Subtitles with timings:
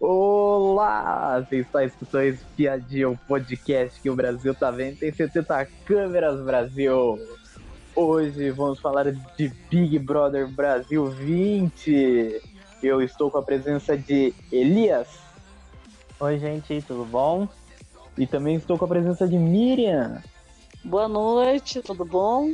[0.00, 1.40] Olá!
[1.40, 4.96] Você está escutando Espiadinha, o podcast que o Brasil tá vendo.
[4.96, 7.18] Tem 70 câmeras, Brasil!
[7.96, 12.40] Hoje vamos falar de Big Brother Brasil 20.
[12.80, 15.18] Eu estou com a presença de Elias.
[16.20, 17.48] Oi, gente, tudo bom?
[18.16, 20.22] E também estou com a presença de Miriam.
[20.84, 22.52] Boa noite, tudo bom?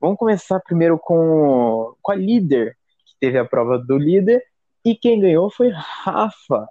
[0.00, 2.78] Vamos começar primeiro com, com a líder,
[3.20, 4.42] teve a prova do líder,
[4.84, 6.66] e quem ganhou foi Rafa.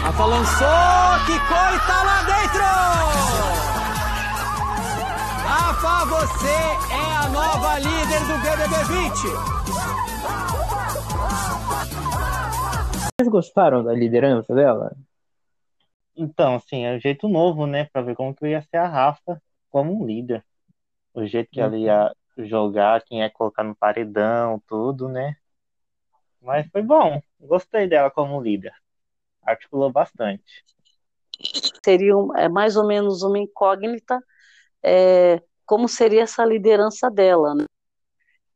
[0.00, 2.62] Rafa lançou, Kikoi tá lá dentro!
[5.44, 6.46] Rafa, você
[6.92, 8.76] é a nova líder do BBB
[9.10, 9.62] 20!
[13.20, 14.94] Vocês gostaram da liderança dela?
[16.16, 19.42] Então, assim, é um jeito novo, né, para ver como que ia ser a Rafa
[19.70, 20.44] como um líder.
[21.14, 22.46] O jeito que ela ia uhum.
[22.46, 25.36] jogar, quem ia colocar no paredão, tudo, né?
[26.40, 27.22] Mas foi bom.
[27.40, 28.74] Gostei dela como líder.
[29.42, 30.64] Articulou bastante.
[31.84, 34.22] Seria um, é, mais ou menos uma incógnita
[34.82, 37.64] é, como seria essa liderança dela, né?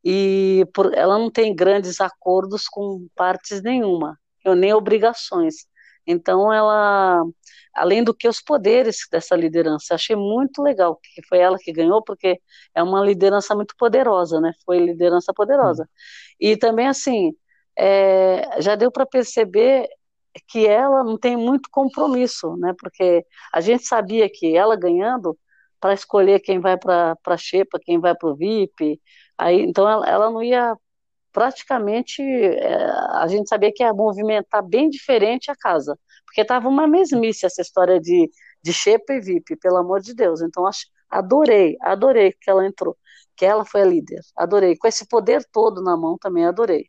[0.04, 5.66] E por, ela não tem grandes acordos com partes nenhuma, nem obrigações.
[6.06, 7.22] Então, ela,
[7.74, 12.02] além do que os poderes dessa liderança, achei muito legal que foi ela que ganhou,
[12.02, 12.40] porque
[12.74, 14.52] é uma liderança muito poderosa, né?
[14.64, 15.84] Foi liderança poderosa.
[15.84, 15.86] Hum.
[16.40, 17.32] E também, assim,
[17.78, 19.88] é, já deu para perceber
[20.48, 22.74] que ela não tem muito compromisso, né?
[22.78, 25.38] Porque a gente sabia que ela ganhando,
[25.80, 29.00] para escolher quem vai para a Xepa, quem vai para o VIP,
[29.38, 30.76] aí, então ela, ela não ia
[31.36, 32.76] praticamente é,
[33.10, 37.60] a gente sabia que ia movimentar bem diferente a casa, porque estava uma mesmice essa
[37.60, 38.30] história de,
[38.62, 40.40] de Xepa e VIP, pelo amor de Deus.
[40.40, 42.96] Então, acho, adorei, adorei que ela entrou,
[43.36, 44.78] que ela foi a líder, adorei.
[44.78, 46.86] Com esse poder todo na mão também, adorei.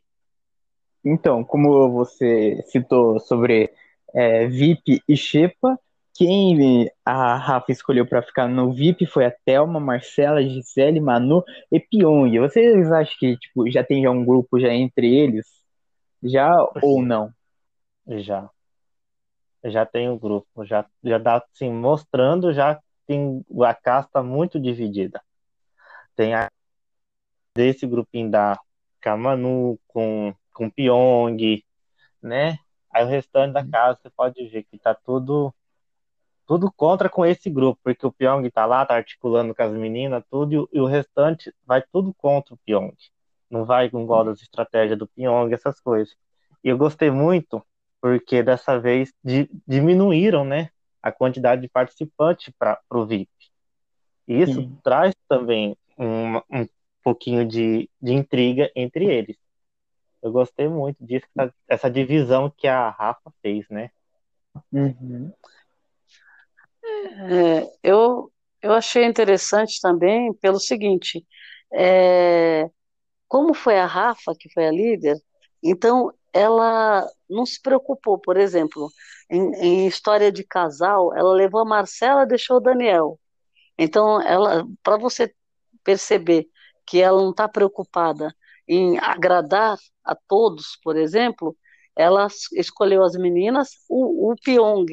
[1.04, 3.70] Então, como você citou sobre
[4.14, 5.78] é, VIP e Xepa,
[6.18, 11.78] quem a Rafa escolheu para ficar no VIP foi a Thelma, Marcela, Gisele, Manu e
[11.78, 12.40] Pyong.
[12.40, 15.46] Vocês acham que tipo, já tem já um grupo já entre eles?
[16.20, 16.52] Já
[16.82, 17.32] ou não?
[18.04, 18.50] Já.
[19.62, 24.58] Já tem o um grupo, já já dá assim, mostrando já tem a casta muito
[24.58, 25.22] dividida.
[26.16, 26.50] Tem a
[27.54, 28.58] desse grupinho da
[29.00, 31.62] Kamanu com com Pyong,
[32.20, 32.58] né?
[32.92, 33.70] Aí o restante da uhum.
[33.70, 35.54] casa você pode ver que tá tudo
[36.48, 40.24] tudo contra com esse grupo, porque o Pyong tá lá, tá articulando com as meninas,
[40.30, 42.96] tudo, e o restante vai tudo contra o Pyong.
[43.50, 46.16] Não vai com igual das estratégias do Pyong, essas coisas.
[46.64, 47.62] E eu gostei muito,
[48.00, 50.70] porque dessa vez di diminuíram, né,
[51.02, 53.30] a quantidade de participantes para o VIP.
[54.26, 54.78] E isso Sim.
[54.82, 56.66] traz também um, um
[57.04, 59.36] pouquinho de, de intriga entre eles.
[60.22, 61.26] Eu gostei muito disso,
[61.68, 63.90] essa divisão que a Rafa fez, né?
[64.72, 65.30] Uhum.
[67.04, 68.32] É, eu,
[68.62, 71.26] eu achei interessante também pelo seguinte,
[71.72, 72.68] é,
[73.28, 75.16] como foi a Rafa, que foi a líder,
[75.62, 78.90] então ela não se preocupou, por exemplo,
[79.30, 83.20] em, em história de casal, ela levou a Marcela deixou o Daniel.
[83.78, 85.34] Então, ela, para você
[85.84, 86.48] perceber
[86.86, 88.34] que ela não está preocupada
[88.66, 91.56] em agradar a todos, por exemplo,
[91.96, 94.86] ela escolheu as meninas, o, o Pyong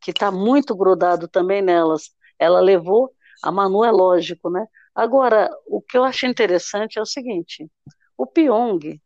[0.00, 2.10] que está muito grudado também nelas.
[2.38, 3.12] Ela levou,
[3.42, 4.66] a Manu é lógico, né?
[4.94, 7.70] Agora, o que eu acho interessante é o seguinte:
[8.16, 9.00] o Pyong,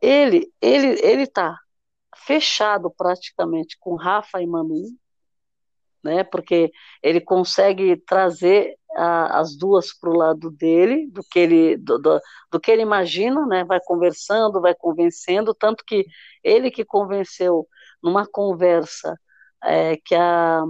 [0.00, 1.58] ele ele ele está
[2.16, 4.84] fechado praticamente com Rafa e Manu,
[6.02, 6.24] né?
[6.24, 6.70] Porque
[7.02, 12.20] ele consegue trazer a, as duas para o lado dele, do que ele do, do,
[12.50, 13.64] do, que ele imagina, né?
[13.64, 16.06] Vai conversando, vai convencendo, tanto que
[16.42, 17.66] ele que convenceu
[18.02, 19.18] numa conversa
[19.64, 20.62] é, que a,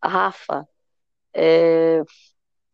[0.00, 0.66] a Rafa
[1.34, 2.02] é,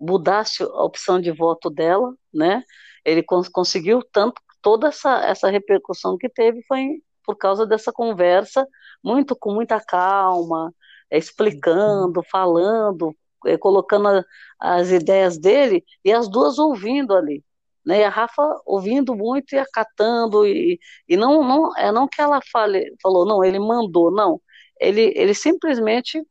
[0.00, 2.62] mudasse a opção de voto dela, né?
[3.04, 8.66] Ele cons conseguiu tanto toda essa, essa repercussão que teve foi por causa dessa conversa,
[9.02, 10.72] muito com muita calma,
[11.10, 13.14] é, explicando, falando,
[13.46, 14.24] é, colocando a,
[14.60, 17.44] as ideias dele e as duas ouvindo ali.
[17.84, 20.78] Né, e a Rafa ouvindo muito e acatando, e,
[21.08, 24.40] e não, não, é não que ela fale, falou, não, ele mandou, não,
[24.80, 26.22] ele, ele simplesmente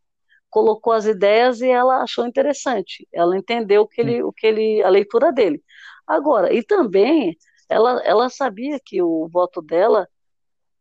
[0.50, 3.07] colocou as ideias e ela achou interessante.
[3.13, 5.62] Ela entendeu o que ele, o que ele, a leitura dele.
[6.07, 7.38] Agora, e também
[7.69, 10.07] ela, ela sabia que o voto dela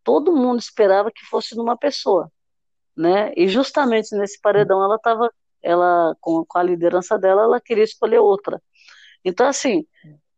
[0.04, 2.30] todo mundo esperava que fosse numa pessoa,
[2.96, 3.32] né?
[3.36, 5.30] E justamente nesse paredão ela estava,
[5.62, 8.62] ela com, com a liderança dela, ela queria escolher outra.
[9.24, 9.86] Então assim,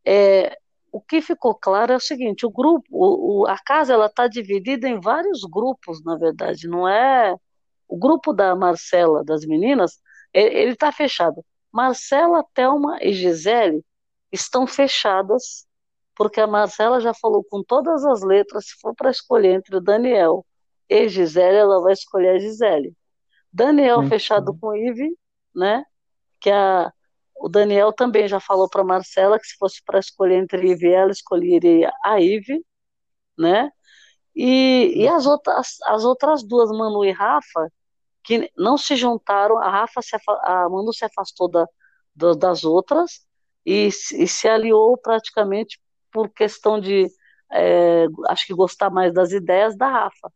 [0.05, 0.57] é,
[0.93, 4.27] o que ficou claro é o seguinte: o grupo, o, o, a casa, ela está
[4.27, 6.69] dividida em vários grupos, na verdade.
[6.69, 7.37] Não é
[7.89, 10.01] o grupo da Marcela, das meninas,
[10.33, 11.45] ele está fechado.
[11.73, 13.85] Marcela, Thelma e Gisele
[14.33, 15.67] estão fechadas,
[16.15, 19.81] porque a Marcela já falou com todas as letras, se for para escolher entre o
[19.81, 20.45] Daniel
[20.89, 22.95] e Gisele, ela vai escolher a Gisele.
[23.53, 24.09] Daniel uhum.
[24.09, 25.17] fechado com Ive,
[25.55, 25.85] né?
[26.41, 26.93] Que a,
[27.41, 30.93] o Daniel também já falou para Marcela que se fosse para escolher entre Ive e
[30.93, 32.65] ela, escolheria a Ive,
[33.39, 33.71] né?
[34.35, 37.73] E, e as, outras, as outras duas, Manu e Rafa,
[38.25, 41.67] que não se juntaram, a Rafa se, a Manu se afastou da,
[42.15, 43.27] da, das outras
[43.65, 45.81] e, e, se aliou praticamente
[46.13, 47.09] por questão de,
[47.53, 50.33] é, acho que gostar mais das ideias da Rafa.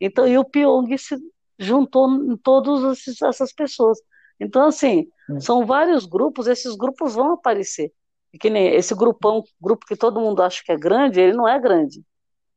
[0.00, 1.16] Então, e o Pyong se
[1.58, 3.98] juntou em todas essas pessoas.
[4.38, 5.40] Então, assim, hum.
[5.40, 7.92] são vários grupos, esses grupos vão aparecer.
[8.32, 11.48] E que nem esse grupão, grupo que todo mundo acha que é grande, ele não
[11.48, 12.02] é grande.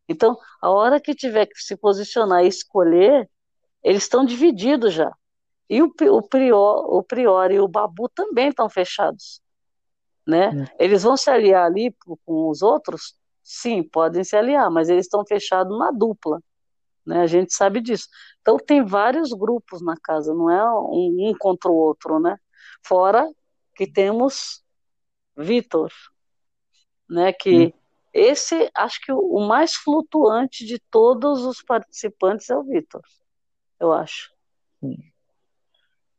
[0.10, 3.30] Então, a hora que tiver que se posicionar e escolher,
[3.84, 5.12] eles estão divididos já.
[5.70, 9.42] E o, o, prior, o Prior e o Babu também estão fechados.
[10.26, 10.50] Né?
[10.50, 10.66] Hum.
[10.80, 11.94] Eles vão se aliar ali
[12.26, 13.16] com os outros?
[13.44, 16.42] Sim, podem se aliar, mas eles estão fechados na dupla.
[17.08, 17.22] Né?
[17.22, 18.10] A gente sabe disso.
[18.42, 22.38] Então tem vários grupos na casa, não é um, um contra o outro, né?
[22.86, 23.26] Fora
[23.74, 24.62] que temos
[25.36, 25.90] Vitor,
[27.10, 27.32] né?
[27.32, 27.72] Que hum.
[28.14, 33.02] esse, acho que o, o, mais flutuante de todos os participantes é o Vitor,
[33.80, 34.30] eu acho.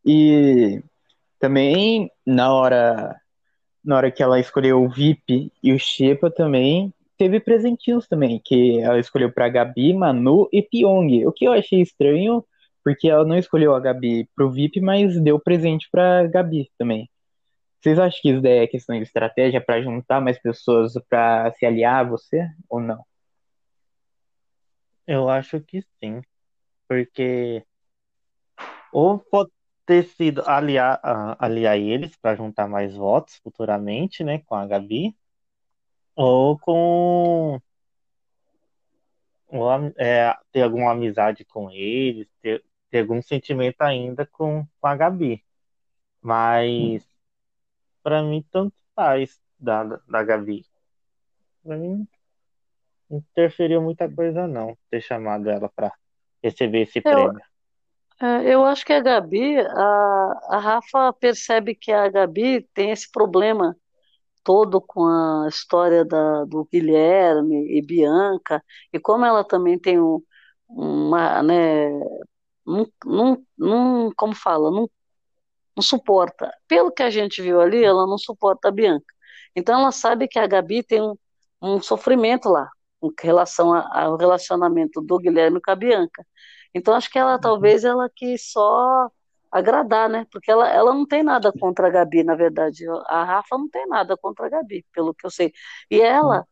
[0.05, 0.83] E
[1.39, 3.21] também na hora
[3.85, 8.79] na hora que ela escolheu o VIP e o Shepa também teve presentinhos também, que
[8.79, 11.27] ela escolheu para Gabi, Manu e Pyong.
[11.27, 12.45] O que eu achei estranho,
[12.85, 17.11] porque ela não escolheu a Gabi pro VIP, mas deu presente para Gabi também.
[17.81, 21.67] Vocês acham que isso daí é questão de estratégia para juntar mais pessoas para se
[21.67, 23.05] aliar a você ou não?
[25.07, 26.21] Eu acho que sim,
[26.87, 27.65] porque
[28.93, 29.51] ou pode
[29.87, 31.01] ter sido aliar,
[31.39, 35.17] aliar eles para juntar mais votos futuramente, né, com a Gabi,
[36.19, 37.61] ou com.
[39.47, 44.97] Ou, é, ter alguma amizade com eles, ter, ter algum sentimento ainda com, com a
[44.97, 45.45] Gabi.
[46.21, 47.07] Mas,
[48.03, 50.67] para mim, tanto faz da, da Gabi.
[51.63, 52.07] Pra mim,
[53.09, 55.93] não interferiu muita coisa, não, ter chamado ela para
[56.43, 57.41] receber esse eu, prêmio.
[58.21, 63.09] É, eu acho que a Gabi, a, a Rafa percebe que a Gabi tem esse
[63.11, 63.77] problema
[64.43, 68.63] todo com a história da, do Guilherme e Bianca,
[68.93, 70.23] e como ela também tem um,
[70.69, 71.91] uma, né,
[73.05, 74.89] não, não, como fala, não,
[75.77, 76.53] não suporta.
[76.67, 79.15] Pelo que a gente viu ali, ela não suporta a Bianca.
[79.57, 81.17] Então ela sabe que a Gabi tem um,
[81.63, 82.69] um sofrimento lá,
[83.01, 86.27] com relação ao relacionamento do Guilherme com a Bianca.
[86.75, 87.41] Então acho que ela uhum.
[87.41, 89.11] talvez ela quis só
[89.51, 90.27] agradar, né?
[90.31, 92.85] Porque ela, ela não tem nada contra a Gabi, na verdade.
[93.07, 95.53] A Rafa não tem nada contra a Gabi, pelo que eu sei.
[95.91, 96.47] E ela,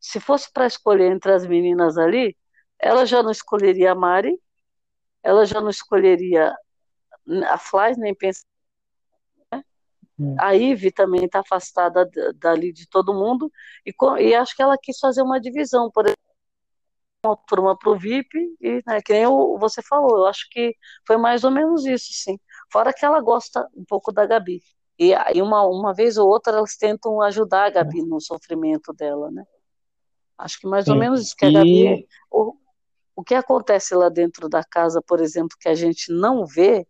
[0.00, 2.36] se fosse para escolher entre as meninas ali,
[2.78, 4.40] ela já não escolheria a Mari,
[5.22, 6.54] ela já não escolheria
[7.48, 8.42] a Fly, nem pensa.
[9.52, 9.62] Né?
[10.38, 13.52] A Ive também está afastada dali de todo mundo,
[13.86, 16.29] e, e acho que ela quis fazer uma divisão, por exemplo
[17.24, 20.74] uma turma para o VIP, e né, que nem o, você falou, eu acho que
[21.06, 22.38] foi mais ou menos isso, sim.
[22.72, 24.62] Fora que ela gosta um pouco da Gabi.
[24.98, 29.30] E, e uma, uma vez ou outra elas tentam ajudar a Gabi no sofrimento dela,
[29.30, 29.44] né?
[30.36, 30.92] Acho que mais sim.
[30.92, 32.06] ou menos isso que a Gabi.
[32.30, 32.54] O,
[33.16, 36.86] o que acontece lá dentro da casa, por exemplo, que a gente não vê,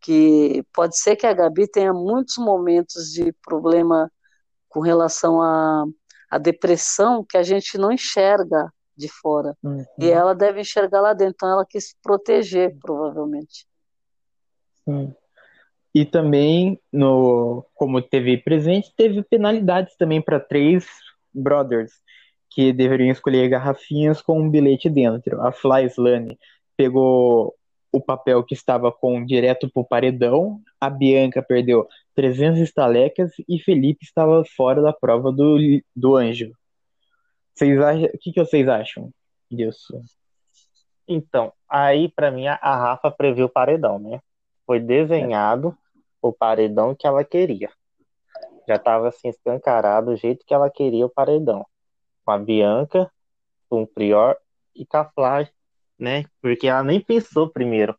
[0.00, 4.10] que pode ser que a Gabi tenha muitos momentos de problema
[4.68, 5.84] com relação à,
[6.30, 9.56] à depressão que a gente não enxerga de fora.
[9.62, 9.84] Uhum.
[9.98, 13.66] E ela deve enxergar lá dentro, então ela quis proteger, provavelmente.
[14.84, 15.14] Sim.
[15.94, 20.86] E também, no, como teve presente, teve penalidades também para três
[21.32, 21.92] brothers
[22.50, 25.40] que deveriam escolher garrafinhas com um bilhete dentro.
[25.40, 26.38] A Fly Slane
[26.76, 27.54] pegou
[27.92, 33.58] o papel que estava com direto para o paredão, a Bianca perdeu 300 estalecas e
[33.58, 35.56] Felipe estava fora da prova do,
[35.94, 36.52] do anjo.
[37.58, 39.12] Vocês acham, o que, que vocês acham
[39.50, 40.00] disso?
[41.08, 44.20] Então, aí para mim a Rafa previu o paredão, né?
[44.64, 46.06] Foi desenhado é.
[46.22, 47.68] o paredão que ela queria.
[48.68, 51.66] Já estava assim escancarado o jeito que ela queria o paredão.
[52.24, 53.10] Com a Bianca,
[53.68, 54.36] com o Prior
[54.72, 55.50] e com a Flash,
[55.98, 56.26] né?
[56.40, 57.98] Porque ela nem pensou primeiro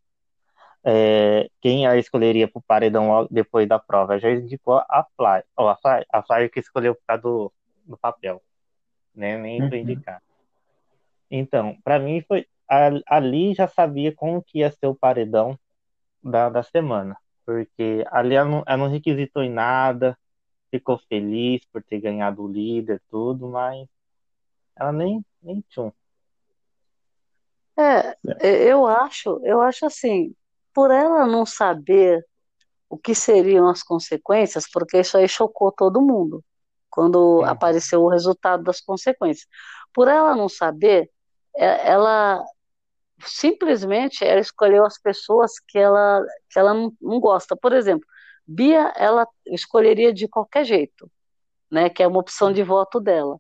[0.85, 4.19] é, quem a escolheria para o paredão depois da prova.
[4.19, 5.05] Já indicou a.
[5.57, 7.51] Ou a Fly, a Fly que escolheu para do
[7.85, 8.41] no papel,
[9.19, 9.38] né?
[9.38, 9.69] Nem Uhum.
[9.69, 10.23] para indicar.
[11.29, 12.47] Então, para mim foi
[13.07, 15.59] ali já sabia como que ia ser o paredão
[16.23, 20.17] da, da semana, porque ali ela não, ela não requisitou em nada,
[20.69, 23.88] ficou feliz por ter ganhado o líder, tudo, mas
[24.75, 25.91] ela nem nem tchum.
[27.77, 28.15] É,
[28.69, 30.35] eu acho, eu acho assim,
[30.73, 32.23] por ela não saber
[32.89, 36.43] o que seriam as consequências, porque isso aí chocou todo mundo
[36.89, 37.46] quando Uhum.
[37.46, 39.48] apareceu o resultado das consequências.
[39.93, 41.10] Por ela não saber,
[41.55, 42.43] é- ela
[43.22, 47.55] simplesmente ela escolheu as pessoas que ela que ela não, não gosta.
[47.55, 48.08] Por exemplo,
[48.48, 51.10] Bia, ela escolheria de qualquer jeito,
[51.72, 51.89] né?
[51.89, 53.39] Que é uma opção de voto dela.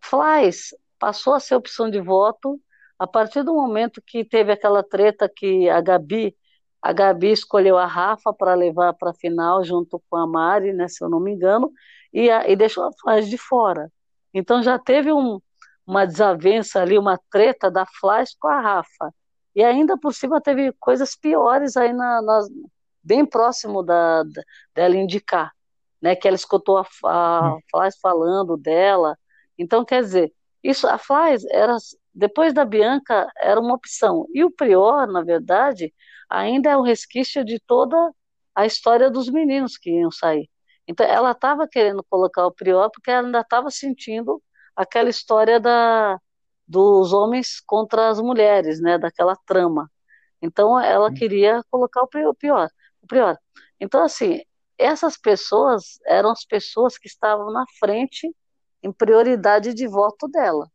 [0.00, 2.60] Flies passou a ser opção de voto
[2.98, 6.36] a partir do momento que teve aquela treta que a Gabi,
[6.82, 10.88] a Gabi escolheu a Rafa para levar para a final junto com a Mari, né,
[10.88, 11.72] se eu não me engano,
[12.12, 13.90] e, a, e deixou a Flies de fora.
[14.32, 15.40] Então já teve um,
[15.86, 19.14] uma desavença ali, uma treta da Flies com a Rafa.
[19.54, 22.40] E ainda por cima teve coisas piores aí na, na
[23.02, 24.42] bem próximo da, da,
[24.74, 25.52] dela indicar,
[26.00, 26.14] né?
[26.14, 29.18] Que ela escutou a, a Flies falando dela.
[29.58, 31.76] Então, quer dizer, isso, a Flies era,
[32.14, 34.26] depois da Bianca, era uma opção.
[34.32, 35.92] E o Prior, na verdade,
[36.28, 37.96] ainda é um resquício de toda
[38.54, 40.48] a história dos meninos que iam sair.
[40.90, 44.42] Então, ela estava querendo colocar o Prior porque ela ainda estava sentindo
[44.74, 46.18] aquela história da,
[46.66, 49.88] dos homens contra as mulheres, né, daquela trama.
[50.42, 52.68] Então ela queria colocar o pior,
[53.02, 53.38] o pior.
[53.80, 54.40] Então assim,
[54.78, 58.28] essas pessoas eram as pessoas que estavam na frente
[58.82, 60.68] em prioridade de voto dela,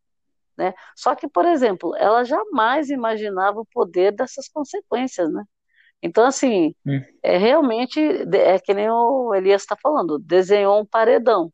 [0.58, 0.74] né?
[0.96, 5.44] Só que, por exemplo, ela jamais imaginava o poder dessas consequências, né?
[6.06, 7.02] Então assim, Hum.
[7.24, 8.00] é realmente
[8.34, 11.52] é que nem o Elias está falando, desenhou um paredão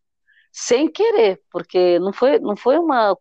[0.51, 3.17] sem querer, porque não foi, não foi uma,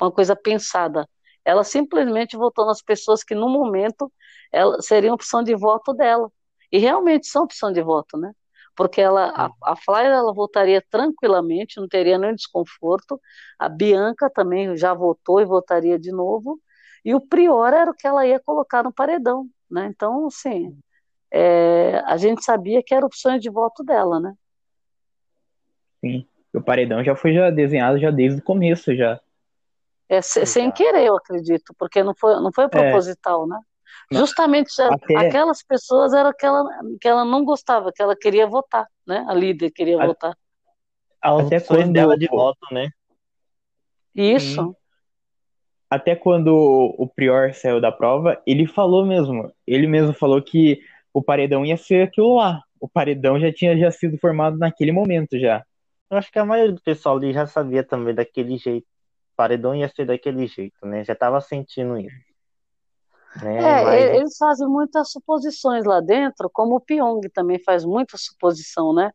[0.00, 1.08] uma coisa pensada.
[1.44, 4.12] Ela simplesmente votou nas pessoas que, no momento,
[4.52, 6.30] ela, seriam opção de voto dela.
[6.70, 8.32] E realmente são opção de voto, né?
[8.76, 13.20] Porque ela, a, a Flávia ela votaria tranquilamente, não teria nenhum desconforto.
[13.58, 16.60] A Bianca também já votou e votaria de novo.
[17.04, 19.86] E o Prior era o que ela ia colocar no paredão, né?
[19.86, 20.76] Então, assim,
[21.30, 24.34] é, a gente sabia que era opção de voto dela, né?
[26.00, 26.26] Sim.
[26.54, 29.20] O paredão já foi já desenhado já desde o começo já.
[30.08, 33.48] É, se, sem querer, eu acredito, porque não foi, não foi proposital, é.
[33.48, 33.60] né?
[34.10, 35.16] Justamente Até...
[35.16, 36.64] aquelas pessoas eram que ela,
[37.00, 39.26] que ela não gostava, que ela queria votar, né?
[39.28, 40.36] A líder queria a, votar.
[41.20, 42.90] Até quando dela de voto, né?
[44.14, 44.62] Isso.
[44.62, 44.74] Sim.
[45.90, 50.80] Até quando o Prior saiu da prova, ele falou mesmo, ele mesmo falou que
[51.14, 52.62] o paredão ia ser aquilo lá.
[52.78, 55.64] O paredão já tinha já sido formado naquele momento já.
[56.10, 58.84] Eu acho que a maioria do pessoal ali já sabia também daquele jeito.
[58.84, 61.04] O paredão ia ser daquele jeito, né?
[61.04, 62.16] Já tava sentindo isso.
[63.42, 63.58] Né?
[63.58, 64.16] É, Mas...
[64.16, 69.10] eles fazem muitas suposições lá dentro, como o Pyong também faz muita suposição, né?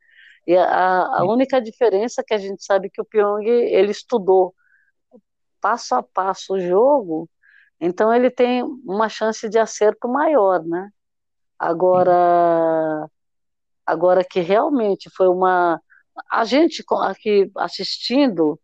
[0.45, 4.53] E a, a única diferença é que a gente sabe que o Pyong, ele estudou
[5.63, 7.29] passo a passo o jogo,
[7.79, 10.89] então ele tem uma chance de acerto maior, né?
[11.57, 13.09] Agora,
[13.85, 15.81] agora que realmente foi uma
[16.29, 18.59] a gente aqui assistindo,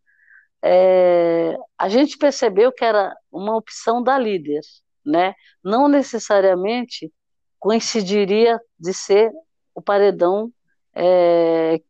[0.64, 4.62] é, a gente percebeu que era uma opção da líder,
[5.06, 5.34] né?
[5.64, 7.12] Não necessariamente
[7.60, 9.32] coincidiria de ser
[9.74, 10.52] o paredão
[10.94, 11.82] é,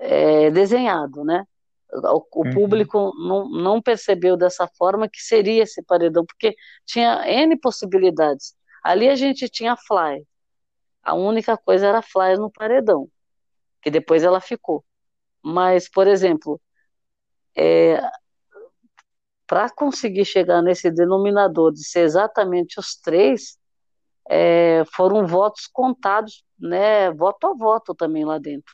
[0.00, 1.46] é, desenhado, né?
[1.94, 2.50] O, uhum.
[2.54, 6.54] público não, não percebeu dessa forma que seria esse paredão, porque
[6.86, 8.54] tinha N possibilidades.
[8.82, 10.26] Ali a gente tinha Fly.
[11.02, 13.08] A única coisa era Fly no paredão
[13.82, 14.84] que depois ela ficou.
[15.42, 16.60] Mas, por exemplo,
[17.56, 18.00] é,
[19.46, 23.58] para conseguir chegar nesse denominador de ser exatamente os três,
[24.30, 28.72] é, foram votos contados, né, voto a voto também lá dentro,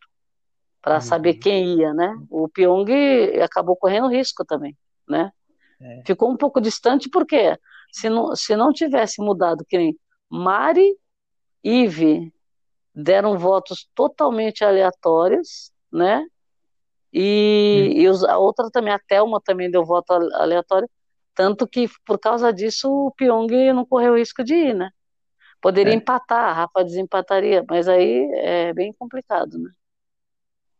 [0.88, 1.00] para uhum.
[1.02, 2.16] saber quem ia, né?
[2.30, 2.90] O Pyong
[3.42, 4.75] acabou correndo risco também,
[5.07, 5.30] né?
[5.78, 6.02] É.
[6.07, 7.59] Ficou um pouco distante porque
[7.92, 9.99] se não, se não tivesse mudado que nem
[10.30, 10.97] Mari,
[11.62, 12.33] Ive
[12.95, 16.25] deram votos totalmente aleatórios, né?
[17.12, 18.00] E, hum.
[18.00, 20.88] e os, a outra também, a Thelma também deu voto aleatório,
[21.35, 24.88] tanto que por causa disso o Pyong não correu risco de ir, né?
[25.61, 25.97] Poderia é.
[25.97, 29.71] empatar, a Rafa desempataria, mas aí é bem complicado, né?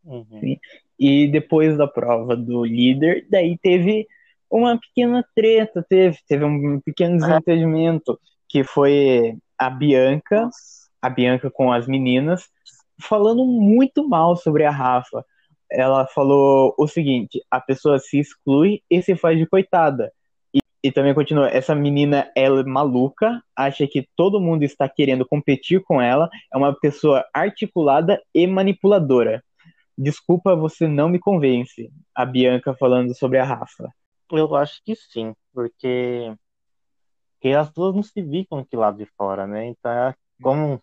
[0.03, 0.57] Uhum.
[0.99, 4.07] E depois da prova do líder, daí teve
[4.49, 10.49] uma pequena treta, teve, teve um pequeno desentendimento, que foi a Bianca,
[11.01, 12.49] a Bianca com as meninas,
[12.99, 15.23] falando muito mal sobre a Rafa.
[15.71, 20.11] ela falou o seguinte: a pessoa se exclui e se faz de coitada.
[20.53, 25.25] E, e também continua: essa menina ela é maluca, acha que todo mundo está querendo
[25.25, 29.43] competir com ela, é uma pessoa articulada e manipuladora.
[30.01, 31.91] Desculpa, você não me convence.
[32.15, 33.93] A Bianca falando sobre a Rafa.
[34.31, 36.33] Eu acho que sim, porque,
[37.33, 39.65] porque as duas não se bicam aqui lá de fora, né?
[39.65, 40.81] Então, é como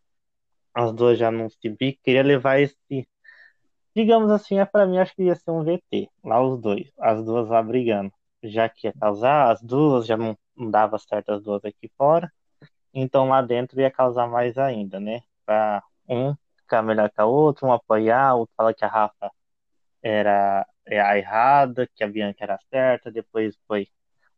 [0.75, 2.77] as duas já não se bicam, queria levar esse.
[3.95, 6.11] Digamos assim, é para mim, acho que ia ser um VT.
[6.23, 8.13] Lá os dois, as duas lá brigando.
[8.43, 12.31] Já que ia causar, as duas já não, não dava certo as duas aqui fora.
[12.93, 15.23] Então lá dentro ia causar mais ainda, né?
[15.47, 16.35] Pra um
[16.67, 19.31] ficar melhor que a outra, um apoiar, outro fala que a Rafa
[20.03, 23.89] era é a errada, que a Bianca era certa, depois foi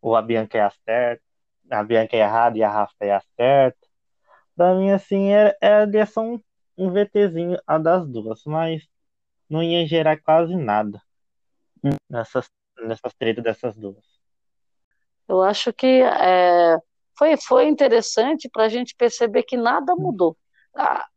[0.00, 1.22] ou a Bianca é a certa,
[1.70, 3.78] a Bianca é errada e a Rafa é a certa.
[4.56, 6.40] Pra mim, assim, é, é só um,
[6.76, 8.86] um VTzinho a das duas, mas
[9.48, 11.00] não ia gerar quase nada
[12.08, 12.48] nessas,
[12.80, 14.04] nessas tretas dessas duas.
[15.28, 16.78] Eu acho que é,
[17.16, 20.36] foi, foi interessante para a gente perceber que nada mudou.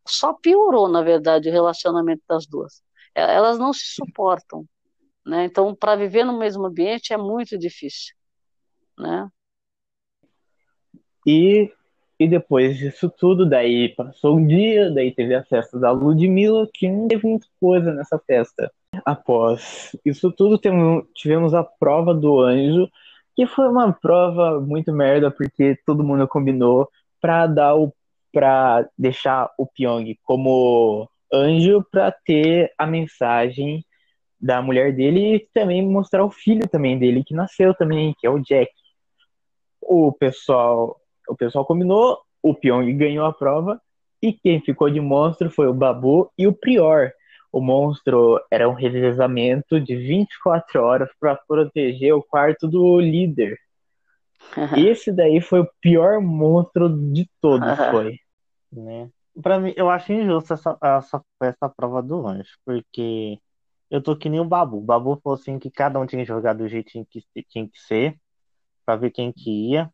[0.08, 2.82] Só piorou, na verdade, o relacionamento das duas.
[3.13, 4.65] Elas não se suportam.
[5.25, 5.46] Né?
[5.46, 8.15] Então, para viver no mesmo ambiente é muito difícil.
[8.98, 9.30] Né?
[11.25, 11.72] E,
[12.20, 16.89] e depois disso tudo, daí passou o dia, daí teve a festa da Ludmilla, que
[16.89, 18.72] não teve muita coisa nessa festa.
[19.06, 20.60] Após isso tudo,
[21.13, 22.89] tivemos a prova do anjo,
[23.36, 26.89] que foi uma prova muito merda, porque todo mundo combinou
[27.22, 27.94] para dar o
[28.32, 33.86] para deixar o Pyong como anjo para ter a mensagem
[34.40, 38.30] da mulher dele e também mostrar o filho também dele que nasceu também, que é
[38.30, 38.72] o Jack.
[39.82, 43.80] O pessoal, o pessoal combinou, o Pyong ganhou a prova
[44.22, 47.12] e quem ficou de monstro foi o Babu e o Prior.
[47.52, 53.58] O monstro era um revezamento de 24 horas para proteger o quarto do líder.
[54.78, 58.17] Esse daí foi o pior monstro de todos, foi.
[58.71, 59.10] Né?
[59.41, 63.39] Para mim, eu acho injusto essa, essa, essa prova do anjo, porque
[63.89, 64.77] eu tô que nem o Babu.
[64.77, 68.17] O Babu falou assim que cada um tinha jogar do jeitinho que tinha que ser,
[68.86, 69.91] para ver quem que ia.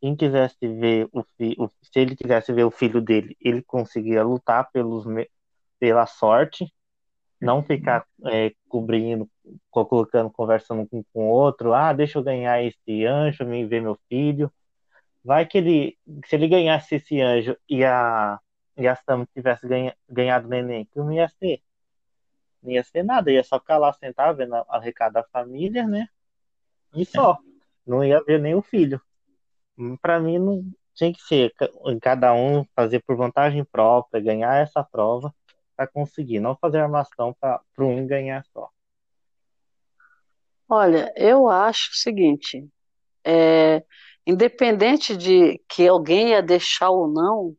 [0.00, 5.04] Quem quisesse ver o, se ele quisesse ver o filho dele, ele conseguia lutar pelos,
[5.78, 6.72] pela sorte,
[7.40, 9.28] não ficar é, cobrindo,
[9.70, 11.74] colocando, conversando com o outro.
[11.74, 14.52] Ah, deixa eu ganhar esse anjo, me ver meu filho.
[15.24, 18.40] Vai que ele, se ele ganhasse esse anjo e a,
[18.76, 21.62] e a Sam tivesse ganha, ganhado o neném, que não ia ser
[22.62, 26.08] não ia ser nada, ia só ficar lá sentado vendo a recado da família, né?
[26.94, 27.38] E só.
[27.84, 29.00] Não ia ver nem o filho.
[30.00, 31.52] Para mim não tinha que ser
[32.00, 35.34] cada um fazer por vantagem própria, ganhar essa prova
[35.74, 38.70] para conseguir, não fazer armação para um ganhar só.
[40.68, 42.66] Olha, eu acho o seguinte,
[43.24, 43.84] é,
[44.26, 47.56] independente de que alguém ia deixar ou não,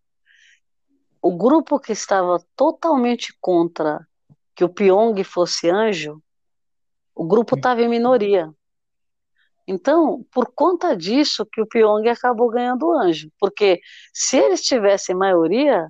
[1.22, 4.06] o grupo que estava totalmente contra
[4.56, 6.22] que o Pyong fosse anjo,
[7.16, 8.52] o grupo estava em minoria.
[9.66, 13.80] Então, por conta disso que o Pyong acabou ganhando o anjo, porque
[14.14, 15.88] se eles tivessem maioria,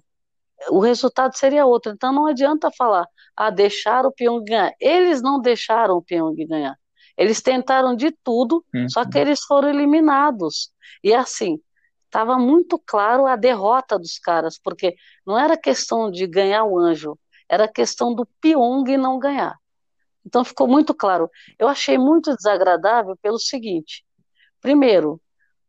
[0.70, 1.92] o resultado seria outro.
[1.92, 4.72] Então não adianta falar, ah, deixar o Pyong ganhar.
[4.80, 6.78] Eles não deixaram o Pyong ganhar.
[7.18, 8.90] Eles tentaram de tudo, uhum.
[8.90, 10.72] só que eles foram eliminados.
[11.04, 11.60] E assim,
[12.06, 14.96] estava muito claro a derrota dos caras, porque
[15.26, 17.18] não era questão de ganhar o anjo,
[17.50, 19.56] era questão do Pyong não ganhar.
[20.26, 21.30] Então ficou muito claro.
[21.60, 24.06] Eu achei muito desagradável pelo seguinte:
[24.62, 25.22] primeiro,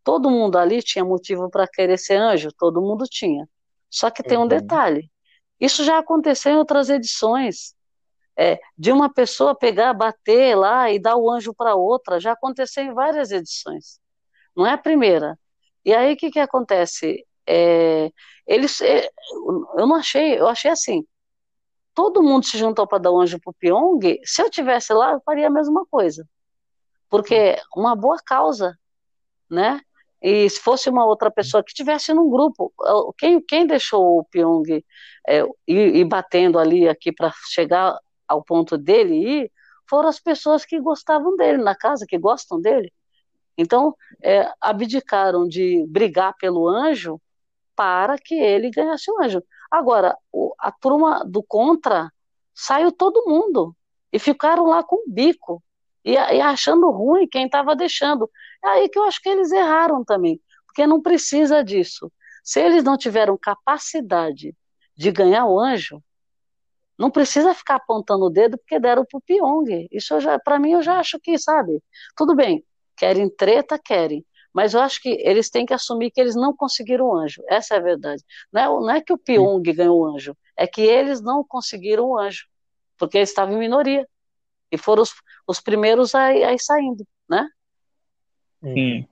[0.02, 3.48] todo mundo ali tinha motivo para querer ser anjo, todo mundo tinha.
[3.90, 4.48] Só que tem um uhum.
[4.48, 5.10] detalhe:
[5.60, 7.74] isso já aconteceu em outras edições.
[8.36, 12.84] É, de uma pessoa pegar, bater lá e dar o anjo para outra, já aconteceu
[12.84, 14.00] em várias edições.
[14.56, 15.38] Não é a primeira.
[15.84, 17.24] E aí o que, que acontece?
[17.46, 18.10] É,
[18.46, 19.08] eles, é,
[19.76, 21.04] eu não achei, eu achei assim
[21.94, 25.12] todo mundo se juntou para dar um anjo para o Pyong, se eu tivesse lá,
[25.12, 26.28] eu faria a mesma coisa.
[27.08, 28.76] Porque uma boa causa,
[29.48, 29.80] né?
[30.20, 32.72] E se fosse uma outra pessoa que tivesse num grupo,
[33.18, 34.82] quem, quem deixou o Pyong
[35.28, 39.52] é, ir, ir batendo ali aqui para chegar ao ponto dele ir,
[39.88, 42.92] foram as pessoas que gostavam dele na casa, que gostam dele.
[43.56, 47.20] Então, é, abdicaram de brigar pelo anjo
[47.76, 49.42] para que ele ganhasse o anjo.
[49.70, 50.16] Agora,
[50.58, 52.10] a turma do contra
[52.54, 53.76] saiu todo mundo
[54.12, 55.62] e ficaram lá com o bico
[56.04, 58.30] e, e achando ruim quem estava deixando.
[58.64, 62.12] É aí que eu acho que eles erraram também, porque não precisa disso.
[62.42, 64.54] Se eles não tiveram capacidade
[64.96, 66.02] de ganhar o anjo,
[66.98, 69.88] Não precisa ficar apontando o dedo porque deram pro Pyong.
[69.90, 71.82] Isso já, para mim, eu já acho que, sabe?
[72.16, 72.64] Tudo bem,
[72.96, 74.24] querem treta, querem.
[74.52, 77.42] Mas eu acho que eles têm que assumir que eles não conseguiram o anjo.
[77.48, 78.22] Essa é a verdade.
[78.52, 82.06] Não é, não é que o Pyong ganhou o anjo, é que eles não conseguiram
[82.06, 82.46] o anjo,
[82.96, 84.08] porque eles estavam em minoria.
[84.70, 85.12] E foram os,
[85.46, 87.48] os primeiros a, a ir saindo, né?
[88.62, 89.08] Sim.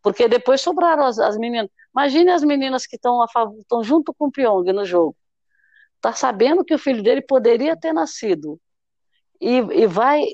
[0.00, 1.68] Porque depois sobraram as, as meninas.
[1.94, 5.16] Imagine as meninas que estão junto com o Pyong no jogo.
[6.02, 8.60] Tá sabendo que o filho dele poderia ter nascido.
[9.40, 10.24] E, e vai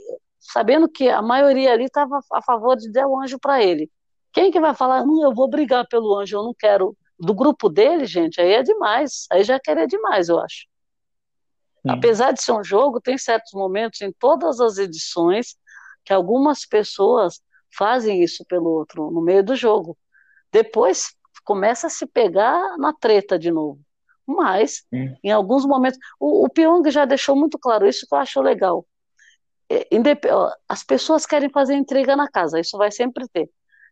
[0.41, 3.91] sabendo que a maioria ali estava a favor de dar o anjo para ele.
[4.33, 6.97] Quem que vai falar, não, eu vou brigar pelo anjo, eu não quero.
[7.21, 9.27] Do grupo dele, gente, aí é demais.
[9.31, 10.67] Aí já querer demais, eu acho.
[11.83, 11.91] Sim.
[11.91, 15.55] Apesar de ser um jogo, tem certos momentos em todas as edições
[16.03, 17.43] que algumas pessoas
[17.77, 19.99] fazem isso pelo outro, no meio do jogo.
[20.51, 23.81] Depois começa a se pegar na treta de novo.
[24.29, 25.17] Mas, Sim.
[25.25, 28.87] em alguns momentos, o, o Pyong já deixou muito claro isso que eu acho legal.
[29.71, 29.89] É,
[30.69, 33.49] as pessoas querem fazer entrega na casa, isso vai sempre ter.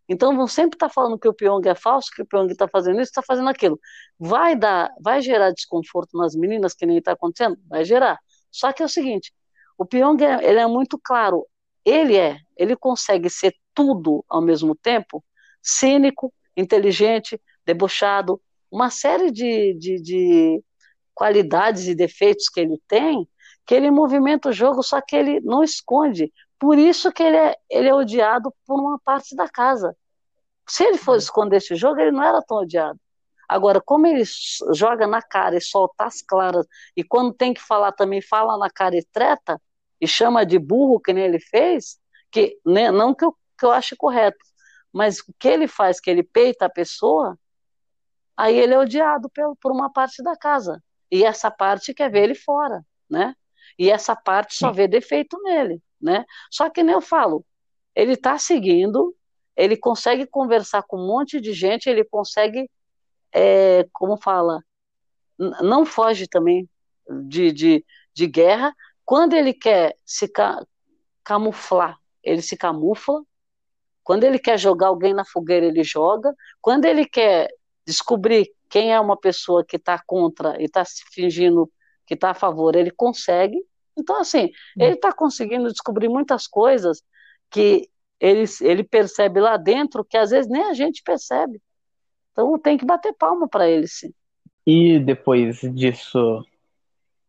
[0.07, 2.68] Então vão sempre estar tá falando que o Pyong é falso, que o Pyong está
[2.68, 3.81] fazendo isso, está fazendo aquilo.
[4.18, 7.59] Vai dar, vai gerar desconforto nas meninas, que nem está acontecendo?
[7.66, 8.18] Vai gerar.
[8.51, 9.33] Só que é o seguinte,
[9.79, 11.46] o Pyong é, ele é muito claro.
[11.85, 15.25] Ele é, ele consegue ser tudo ao mesmo tempo,
[15.62, 18.40] cínico, inteligente, debochado,
[18.77, 20.65] uma série de, de, de
[21.15, 23.27] qualidades e defeitos que ele tem,
[23.67, 26.31] que ele movimenta o jogo, só que ele não esconde.
[26.59, 29.97] Por isso que ele é, ele é odiado por uma parte da casa.
[30.69, 31.25] Se ele fosse uhum.
[31.25, 33.01] esconder esse jogo, ele não era tão odiado.
[33.49, 34.25] Agora, como ele
[34.75, 38.69] joga na cara e solta as claras, e quando tem que falar também fala na
[38.69, 39.61] cara e treta,
[39.99, 41.99] e chama de burro, que nem ele fez,
[42.31, 44.45] que né, não que eu, que eu ache correto,
[44.93, 47.39] mas o que ele faz, que ele peita a pessoa,
[48.37, 50.83] aí ele é odiado por, por uma parte da casa.
[51.11, 53.35] E essa parte quer ver ele fora, né?
[53.79, 56.25] E essa parte só vê defeito nele né?
[56.51, 57.44] Só que nem eu falo,
[57.94, 59.14] ele está seguindo,
[59.57, 62.70] ele consegue conversar com um monte de gente, ele consegue,
[63.33, 64.62] é, como fala,
[65.38, 66.68] não foge também
[67.29, 68.75] de, de, de guerra.
[69.05, 70.64] Quando ele quer se ca
[71.25, 73.22] camuflar, ele se camufla.
[74.05, 76.33] Quando ele quer jogar alguém na fogueira, ele joga.
[76.61, 77.49] Quando ele quer
[77.87, 81.70] descobrir quem é uma pessoa que está contra e está se fingindo
[82.07, 83.59] que está a favor, ele consegue.
[83.99, 84.83] Então, assim, hum.
[84.83, 87.03] ele está conseguindo descobrir muitas coisas
[87.51, 87.88] que
[88.20, 91.61] ele, ele percebe lá dentro que às vezes nem a gente percebe.
[92.33, 94.12] Então tem que bater palma para ele, sim.
[94.66, 96.44] E depois disso,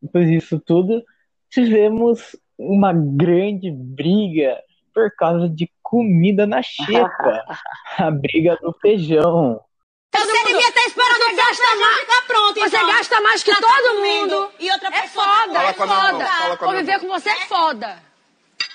[0.02, 1.04] depois disso tudo,
[1.50, 4.62] tivemos uma grande briga
[4.94, 7.46] por causa de comida na xepa.
[7.98, 9.62] a briga do feijão.
[10.18, 12.00] Você devia estar esperando você gasta mais.
[12.00, 12.70] Ficar pronto, então.
[12.70, 14.52] Você gasta mais que todo mundo.
[14.60, 16.58] E outra é foda, é foda.
[16.58, 18.08] Conviver com você é foda.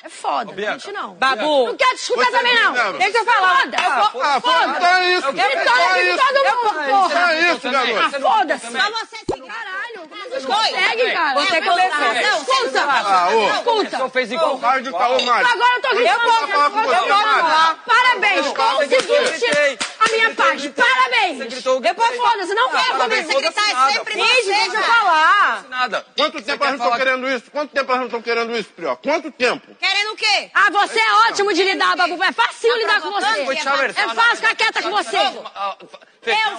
[0.05, 1.14] É foda, Ô, gente não.
[1.14, 1.66] Babu.
[1.66, 2.98] Não quero te escutar você também, não.
[2.98, 3.61] Deixa eu falar.
[3.62, 3.76] Foda.
[3.78, 4.26] Ah, foda.
[4.26, 4.76] Ah, foda.
[4.76, 5.33] Então é isso.
[5.33, 7.33] Vitória é de todo mundo, porra.
[7.33, 7.98] É isso, garoto.
[7.98, 8.66] Ah, foda-se.
[8.66, 9.46] Só você sim.
[9.46, 9.83] Caralho.
[10.28, 11.35] Vocês conseguem, cara.
[11.40, 12.12] Você começou.
[12.12, 12.85] Escuta.
[12.85, 13.28] Ah.
[13.55, 13.98] Escuta.
[13.98, 14.55] Você fez igual.
[14.57, 16.02] Agora eu tô gritando.
[16.02, 17.78] Eu posso falar.
[17.87, 18.46] Parabéns.
[18.48, 20.68] Consegui a minha parte.
[20.70, 21.38] Parabéns.
[21.80, 22.54] Depois foda-se.
[22.54, 23.34] Não quero conversar.
[23.34, 24.44] Gritar é sempre você.
[24.44, 25.64] Deixa eu falar.
[25.68, 26.06] Nada.
[26.16, 27.50] Quanto tempo a gente tá querendo isso?
[27.50, 28.96] Quanto tempo a gente tá querendo isso, Prió?
[28.96, 29.74] Quanto tempo?
[29.76, 30.50] Querendo o quê?
[30.54, 32.22] Ah, você é ótimo de lidar, Babu.
[32.22, 33.26] É fácil lidar com você.
[33.26, 35.18] É fácil ficar quieta com você.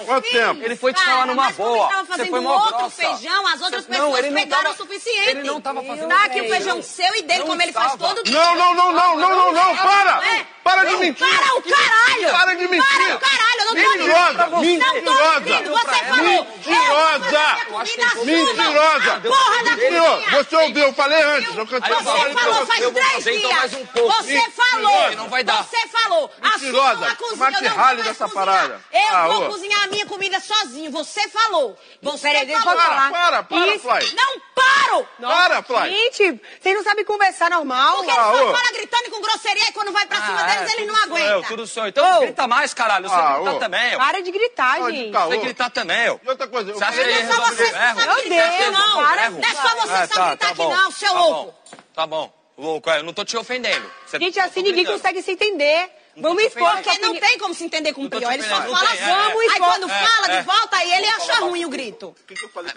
[0.04, 0.62] Quanto tempo?
[0.62, 2.04] Ele foi te falar numa boa.
[2.04, 5.30] Você foi outro feijão, as outras pessoas pegaram o suficiente.
[5.30, 8.22] Ele não tava fazendo Tá aqui o feijão seu e dele, como ele faz todo
[8.22, 8.34] dia.
[8.34, 10.22] Não, não, não, não, não, não, não, para!
[10.62, 11.26] Para de mentir!
[11.26, 12.30] Para o caralho!
[12.30, 12.96] Para de mentir!
[12.96, 14.46] Para o caralho, eu não tô Mentirosa!
[14.60, 15.62] Mentirosa!
[15.64, 16.46] Você falou!
[16.64, 18.24] Mentirosa!
[18.24, 19.20] Mentirosa!
[19.20, 20.30] Porra da cozinha!
[20.30, 21.54] Você ouviu, eu falei antes.
[21.54, 23.72] Você falou faz três dias!
[23.94, 25.16] Você falou!
[25.16, 25.64] Não vai dar.
[25.64, 26.30] Você falou!
[26.42, 27.16] Mentirosa!
[27.58, 28.80] Que rale dessa parada.
[28.92, 30.90] Eu vou cozinhar a minha comida sozinho.
[30.90, 31.76] Você falou.
[32.02, 32.76] Você Peraí, falou.
[32.76, 33.88] Para, para, para, Isso.
[33.88, 34.14] Fly.
[34.14, 35.08] Não paro!
[35.20, 35.90] Para, Fly.
[35.90, 37.96] Gente, vocês não sabem conversar normal.
[37.96, 40.46] Porque ah, eles só falam gritando e com grosseria e quando vai pra cima ah,
[40.46, 41.28] deles, é, eles não aguentam.
[41.28, 42.20] Eu, tudo sou Então oh.
[42.20, 43.08] grita mais, caralho.
[43.08, 43.58] Você ah, grita oh.
[43.58, 43.98] também, ó.
[43.98, 45.12] Para de gritar, gente.
[45.12, 46.18] Você gritar também, ó.
[46.22, 49.02] E outra coisa, você acha que ele só você sabe Meu Deus, não.
[49.02, 51.54] Para, não é só você só tá, gritar tá aqui, não, seu tá louco.
[51.94, 53.88] Tá bom, louco, eu não tô te ofendendo.
[54.18, 56.03] Gente, assim ninguém consegue se entender.
[56.16, 56.70] Vamos expor.
[56.72, 58.32] Porque não tem como se entender com o Prior.
[58.32, 59.52] Ele só fala, vamos expor.
[59.52, 62.14] Aí quando fala de volta, aí ele acha ruim o grito.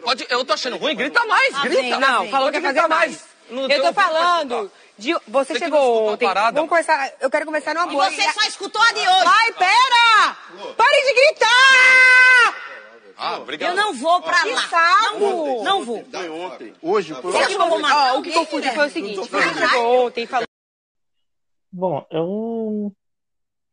[0.04, 2.00] Pode, eu tô achando ruim, grita mais, grita.
[2.00, 3.26] Não, falou que ia fazer mais.
[3.50, 4.72] Eu tô falando.
[4.98, 6.28] De, você, você chegou ontem.
[6.54, 7.14] Vamos começar.
[7.22, 8.10] Eu quero começar numa boa.
[8.10, 9.26] Você só escutou a de hoje.
[9.28, 10.38] Ai, pera!
[10.76, 12.56] Pare de gritar!
[13.16, 13.70] Ah, obrigado.
[13.72, 14.62] Eu não vou pra Que lá.
[14.68, 15.20] saco!
[15.20, 15.64] Não vou.
[15.64, 16.06] Não vou.
[16.12, 16.74] Foi ontem.
[16.82, 18.90] Hoje foi Você acha que eu vou matar Ó, o que alguém, confundiu foi o
[18.92, 19.16] Guilherme?
[19.16, 20.48] seguinte: você chegou ontem e falou.
[21.72, 22.92] Bom, eu.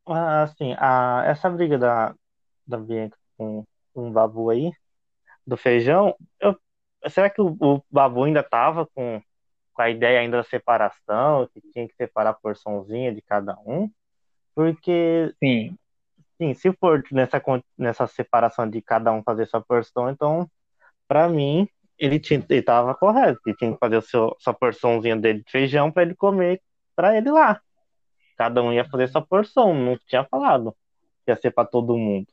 [0.06, 2.14] Ah, Assim, a, essa briga da,
[2.66, 3.64] da Bianca com,
[3.94, 4.72] com o Babu aí,
[5.46, 6.56] do feijão, eu,
[7.10, 9.20] será que o, o Babu ainda tava com,
[9.74, 13.90] com a ideia ainda da separação, que tinha que separar a porçãozinha de cada um?
[14.54, 15.76] Porque, Sim.
[16.40, 17.42] sim, se for nessa,
[17.78, 20.50] nessa separação de cada um fazer sua porção, então,
[21.08, 25.16] pra mim, ele, tinha, ele tava correto, ele tinha que fazer o seu, sua porçãozinha
[25.16, 26.62] dele de feijão pra ele comer
[26.96, 27.60] pra ele lá.
[28.36, 30.74] Cada um ia fazer sua porção, não tinha falado
[31.24, 32.26] que ia ser pra todo mundo.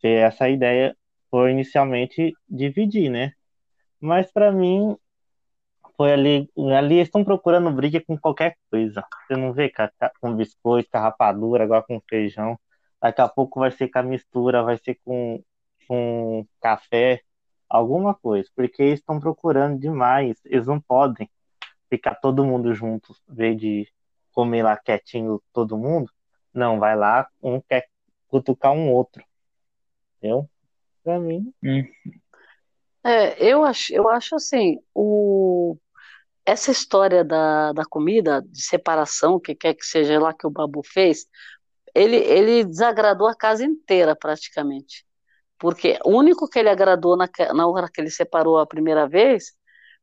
[0.00, 0.96] Se essa ideia
[1.30, 3.32] foi inicialmente dividir, né?
[4.00, 4.96] Mas pra mim
[5.96, 9.04] foi ali, ali estão procurando briga com qualquer coisa.
[9.26, 9.72] Você não vê
[10.20, 12.58] com, biscoito, com rapadura, agora com feijão.
[13.00, 15.42] Daqui a pouco vai ser com a mistura, vai ser com,
[15.88, 17.22] com café,
[17.68, 18.48] alguma coisa.
[18.54, 20.38] Porque eles estão procurando demais.
[20.44, 21.30] Eles não podem
[21.88, 23.88] ficar todo mundo junto, vez de
[24.36, 26.12] comer lá quietinho todo mundo.
[26.52, 27.88] Não, vai lá, um quer
[28.28, 29.24] cutucar um outro.
[30.18, 30.48] Entendeu?
[31.02, 31.52] Pra mim,
[33.02, 35.78] É, eu acho, eu acho assim, o,
[36.44, 40.82] essa história da, da comida, de separação, que quer que seja lá que o Babu
[40.84, 41.26] fez,
[41.94, 45.06] ele, ele desagradou a casa inteira praticamente.
[45.58, 49.54] Porque o único que ele agradou na, na hora que ele separou a primeira vez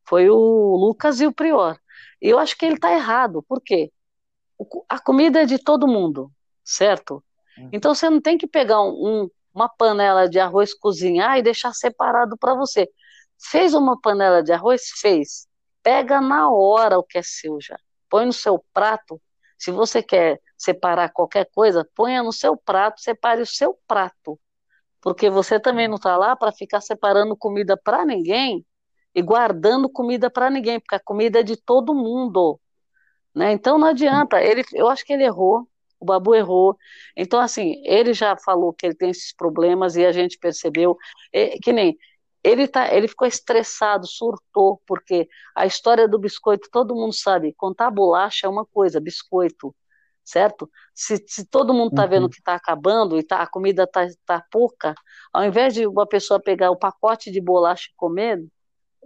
[0.08, 0.36] foi o
[0.78, 1.78] Lucas e o Prior.
[2.22, 3.92] E eu acho que ele está errado, por quê?
[4.90, 6.32] A comida é de todo mundo,
[6.64, 7.24] certo?
[7.72, 12.38] Então você não tem que pegar um- uma panela de arroz, cozinhar e deixar separado
[12.38, 12.90] para você.
[13.40, 14.90] Fez uma panela de arroz?
[15.00, 15.48] Fez.
[15.84, 17.78] Pega na hora o que é seu já.
[18.10, 19.22] Põe no seu prato.
[19.58, 24.40] Se você quer separar qualquer coisa, ponha no seu prato, separe o seu prato.
[25.02, 28.66] Porque você também não está lá para ficar separando comida para ninguém
[29.14, 32.60] e guardando comida para ninguém, porque a comida é de todo mundo
[33.36, 33.52] né?
[33.54, 34.42] Então não adianta.
[34.42, 35.68] Ele, eu acho que ele errou.
[36.00, 36.78] O Babu errou.
[37.16, 40.98] Então assim, ele já falou que ele tem esses problemas e a gente percebeu
[41.32, 41.98] é, que nem
[42.44, 47.54] ele tá, ele ficou estressado, surtou porque a história do biscoito todo mundo sabe.
[47.56, 49.74] Contar bolacha é uma coisa, biscoito,
[50.24, 50.70] certo?
[50.94, 52.30] Se, se todo mundo está vendo Uhum.
[52.30, 54.94] que está acabando e tá, a comida está tá pouca,
[55.32, 58.44] ao invés de uma pessoa pegar o pacote de bolacha e comer,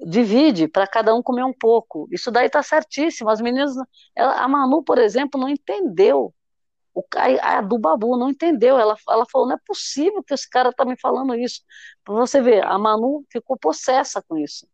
[0.06, 2.08] divide para cada um comer um pouco.
[2.12, 3.30] Isso daí está certíssimo.
[3.30, 3.74] As meninas,
[4.16, 6.34] ela- a Manu, por exemplo, não entendeu.
[6.94, 8.78] O, a, a do Babu não entendeu.
[8.80, 11.62] Ela, ela falou: não é possível que esse cara está me falando isso.
[12.04, 14.68] Para você ver, a Manu ficou possessa com isso.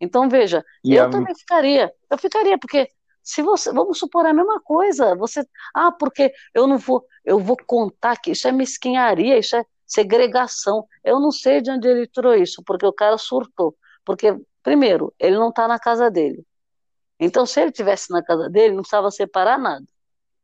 [0.00, 1.92] Então, veja, E eu a- também ficaria.
[2.10, 2.88] Eu ficaria, porque
[3.22, 7.56] se você, vamos supor a mesma coisa, você, ah, porque eu não vou, eu vou
[7.66, 10.86] contar que isso é mesquinharia, isso é segregação.
[11.02, 13.74] Eu não sei de onde ele tirou isso, porque o cara surtou.
[14.04, 14.28] Porque,
[14.66, 16.44] primeiro, ele não está na casa dele.
[17.20, 19.86] Então, se ele tivesse na casa dele, não precisava separar nada.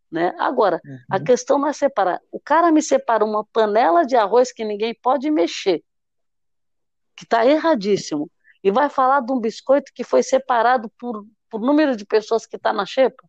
[0.08, 0.32] Né?
[0.38, 0.80] Agora,
[1.10, 2.20] a questão não é separar.
[2.30, 5.82] O cara me separa uma panela de arroz que ninguém pode mexer,
[7.16, 8.30] que está erradíssimo,
[8.62, 12.54] e vai falar de um biscoito que foi separado por, por número de pessoas que
[12.54, 13.24] está na xepa.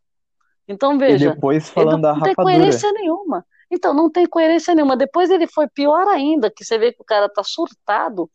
[0.67, 2.55] Então, E veja, depois ele falando da não tem rapadura.
[2.55, 3.43] coerência nenhuma.
[3.71, 4.95] Então, não tem coerência nenhuma.
[4.95, 8.29] Depois ele foi pior ainda, que você vê que o cara está surtado,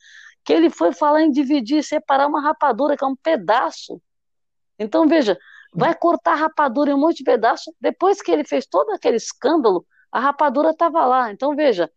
[0.49, 4.01] que ele foi falar em dividir, separar uma rapadura, que é um pedaço.
[4.79, 5.39] Então, veja,
[5.75, 7.71] vai cortar a rapadura em um monte de pedaço.
[7.79, 11.31] Depois que ele fez todo aquele escândalo, a rapadura estava lá.
[11.31, 11.93] Então, veja,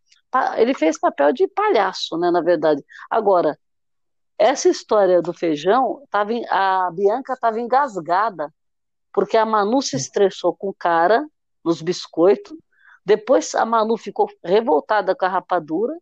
[0.58, 2.84] ele fez papel de palhaço, né, na verdade.
[3.10, 3.58] Agora,
[4.38, 8.54] essa história do feijão, tava, a Bianca estava engasgada,
[9.14, 11.26] porque a Manu se estressou com o cara
[11.64, 12.58] nos biscoitos.
[13.06, 15.98] Depois a Manu ficou revoltada com a rapadura.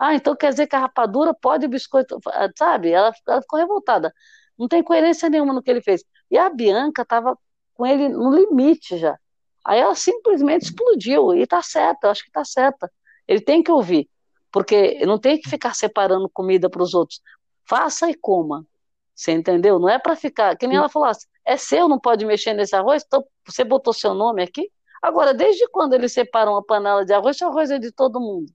[0.00, 2.18] Ah, então quer dizer que a rapadura pode o biscoito,
[2.56, 2.90] sabe?
[2.90, 4.14] Ela, ela ficou revoltada.
[4.58, 6.02] Não tem coerência nenhuma no que ele fez.
[6.30, 7.38] E a Bianca estava
[7.74, 9.18] com ele no limite já.
[9.62, 11.34] Aí ela simplesmente explodiu.
[11.34, 12.90] E tá certa, eu acho que tá certa.
[13.28, 14.08] Ele tem que ouvir,
[14.50, 17.20] porque não tem que ficar separando comida para os outros.
[17.68, 18.66] Faça e coma.
[19.14, 19.78] Você entendeu?
[19.78, 22.74] Não é para ficar, que nem ela falou, assim, é seu, não pode mexer nesse
[22.74, 24.70] arroz, então você botou seu nome aqui.
[25.02, 28.50] Agora, desde quando eles separam uma panela de arroz, o arroz é de todo mundo?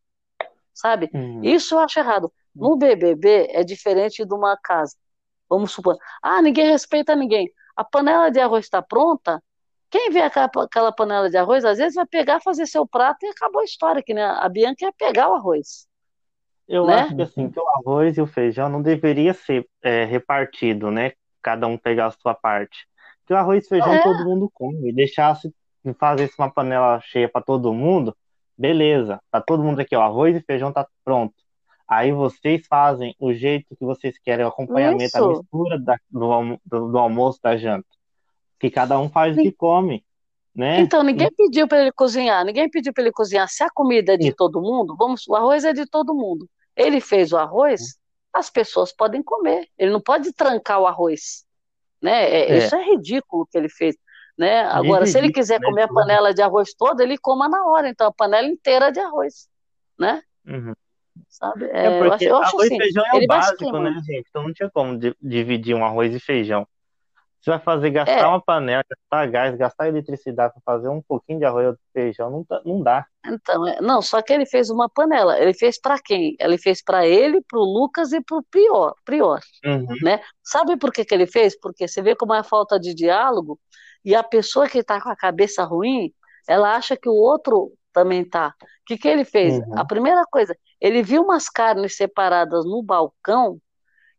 [0.75, 1.09] Sabe?
[1.13, 1.41] Uhum.
[1.43, 2.31] Isso eu acho errado.
[2.53, 4.95] No BBB é diferente de uma casa.
[5.49, 7.49] Vamos supor, ah, ninguém respeita ninguém.
[7.75, 9.41] A panela de arroz está pronta.
[9.89, 13.61] Quem vê aquela, panela de arroz, às vezes vai pegar, fazer seu prato e acabou
[13.61, 14.23] a história, que né?
[14.25, 15.87] a Bianca ia pegar o arroz.
[16.67, 16.95] Eu Né?
[16.95, 21.13] acho que assim, que o arroz e o feijão não deveria ser é, repartido, né?
[21.41, 22.87] Cada um pegar a sua parte.
[23.25, 24.01] Que o arroz e feijão É.
[24.01, 24.89] todo mundo come.
[24.89, 25.53] E deixasse
[25.99, 28.15] fazesse uma panela cheia para todo mundo,
[28.57, 29.19] beleza.
[29.31, 30.01] Tá todo mundo aqui, ó.
[30.01, 31.33] Arroz e feijão tá pronto.
[31.87, 35.23] Aí vocês fazem o jeito que vocês querem, o acompanhamento, Isso.
[35.23, 37.87] a mistura da, do, do, do, almoço, da janta.
[38.59, 40.03] Que cada um faz o que come.
[40.55, 40.79] Né?
[40.79, 43.47] Então, ninguém pediu para ele cozinhar, ninguém pediu para ele cozinhar.
[43.49, 46.49] Se a comida é de todo mundo, vamos, o arroz é de todo mundo.
[46.75, 47.97] Ele fez o arroz,
[48.33, 49.67] as pessoas podem comer.
[49.77, 51.45] Ele não pode trancar o arroz.
[52.01, 52.29] Né?
[52.29, 52.57] É, é.
[52.57, 53.95] Isso é ridículo que ele fez.
[54.37, 54.63] Né?
[54.65, 55.65] Agora, se ele quiser né?
[55.65, 58.99] comer a panela de arroz toda, ele coma na hora, então a panela inteira de
[58.99, 59.47] arroz.
[59.97, 60.21] Né?
[60.45, 60.73] Uhum.
[61.29, 61.65] Sabe?
[61.65, 64.27] É, é eu acho, eu acho arroz assim, e feijão é o básico, né, gente?
[64.29, 66.67] Então não tinha como dividir um arroz e feijão.
[67.39, 68.25] Você vai fazer gastar é.
[68.25, 72.43] uma panela, gastar gás, gastar eletricidade para fazer um pouquinho de arroz e feijão, não,
[72.43, 73.05] tá, não dá.
[73.23, 75.39] Então, é, não, só que ele fez uma panela.
[75.39, 76.35] Ele fez para quem?
[76.39, 78.95] Ele fez para ele, para o Lucas e para o Prior.
[79.05, 79.85] Prior uhum.
[80.01, 80.21] né?
[80.43, 81.57] Sabe por que, que ele fez?
[81.59, 83.59] Porque você vê como é a falta de diálogo
[84.05, 86.13] e a pessoa que está com a cabeça ruim,
[86.47, 88.53] ela acha que o outro também tá.
[88.61, 89.57] O que, que ele fez?
[89.57, 89.79] Uhum.
[89.79, 93.59] A primeira coisa, ele viu umas carnes separadas no balcão,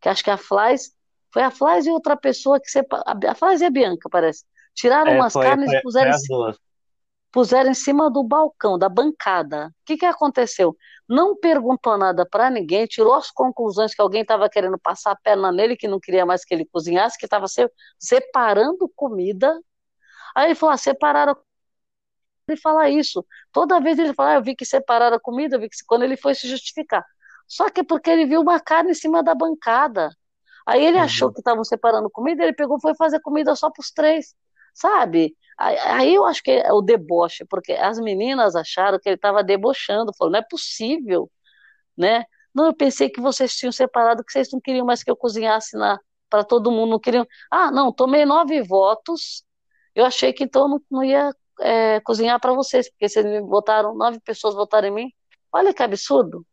[0.01, 0.91] que acho que a Flás
[1.33, 3.05] foi a Flávia e outra pessoa que separa.
[3.29, 4.45] A Flávia e a Bianca, parece.
[4.75, 6.55] Tiraram é, umas foi, carnes foi, e puseram, em,
[7.31, 9.67] puseram em cima do balcão, da bancada.
[9.67, 10.75] O que, que aconteceu?
[11.09, 15.53] Não perguntou nada para ninguém, tirou as conclusões que alguém estava querendo passar a perna
[15.53, 19.61] nele, que não queria mais que ele cozinhasse, que estava se, separando comida.
[20.37, 21.37] Aí ele falou: ah, separaram
[22.49, 23.27] ele fala isso.
[23.53, 26.05] Toda vez ele fala, ah, eu vi que separaram a comida, eu vi que quando
[26.05, 27.05] ele foi se justificar.
[27.49, 30.11] Só que é porque ele viu uma carne em cima da bancada.
[30.67, 31.05] Aí ele uhum.
[31.05, 34.35] achou que estavam separando comida, ele pegou foi fazer comida só para os três,
[34.75, 35.37] sabe?
[35.59, 40.13] Aí, eu acho que é o deboche, porque as meninas acharam que ele estava debochando,
[40.17, 41.31] falou, não é possível,
[41.97, 42.25] né?
[42.55, 45.77] Não, eu pensei que vocês tinham separado, que vocês não queriam mais que eu cozinhasse
[46.29, 47.27] para todo mundo, não queriam.
[47.51, 49.46] Ah, não, tomei nove votos,
[49.97, 53.95] eu achei que então não, não ia é, cozinhar para vocês, porque vocês me votaram,
[53.97, 55.13] nove pessoas votaram em mim.
[55.51, 56.47] Olha que absurdo.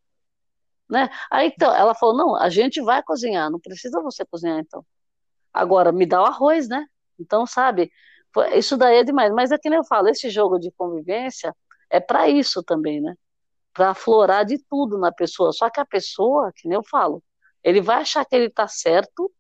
[0.90, 1.10] Né?
[1.30, 4.86] Aí então, ela falou: não, a gente vai cozinhar, não precisa você cozinhar então.
[5.54, 6.86] Agora, me dá o arroz, né?
[7.20, 7.92] Então, sabe,
[8.56, 9.32] isso daí é demais.
[9.34, 11.54] Mas é que nem eu falo: esse jogo de convivência
[11.90, 13.16] é para isso também, né?
[13.74, 15.52] Para aflorar de tudo na pessoa.
[15.52, 17.22] Só que a pessoa, que nem eu falo,
[17.64, 19.32] ele vai achar que ele está certo,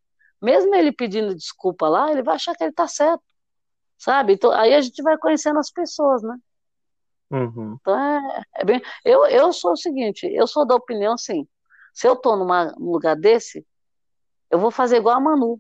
[0.42, 3.24] mesmo ele pedindo desculpa lá, ele vai achar que ele está certo,
[3.98, 4.34] sabe?
[4.34, 6.38] Então, aí a gente vai conhecendo as pessoas, né?
[7.32, 7.78] Uhum.
[7.82, 8.82] Então é, é, bem.
[9.04, 11.48] Eu, eu sou o seguinte, eu sou da opinião assim,
[11.92, 13.66] se eu estou num lugar desse,
[14.52, 15.60] eu vou fazer igual a Manu.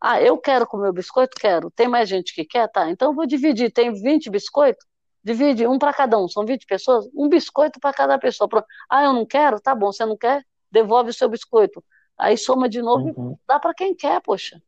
[0.00, 1.36] Ah, eu quero comer o biscoito?
[1.40, 1.70] Quero.
[1.70, 2.68] Tem mais gente que quer?
[2.68, 2.90] Tá.
[2.90, 3.72] Então eu vou dividir.
[3.72, 4.84] Tem 20 biscoitos?
[5.22, 6.28] Divide um para cada um.
[6.28, 7.08] São 20 pessoas?
[7.14, 8.48] Um biscoito para cada pessoa.
[8.90, 9.60] Ah, eu não quero?
[9.60, 9.92] Tá bom.
[9.92, 10.44] Você não quer?
[10.70, 11.82] Devolve o seu biscoito.
[12.18, 13.38] Aí soma de novo uhum.
[13.46, 14.60] dá para quem quer, poxa.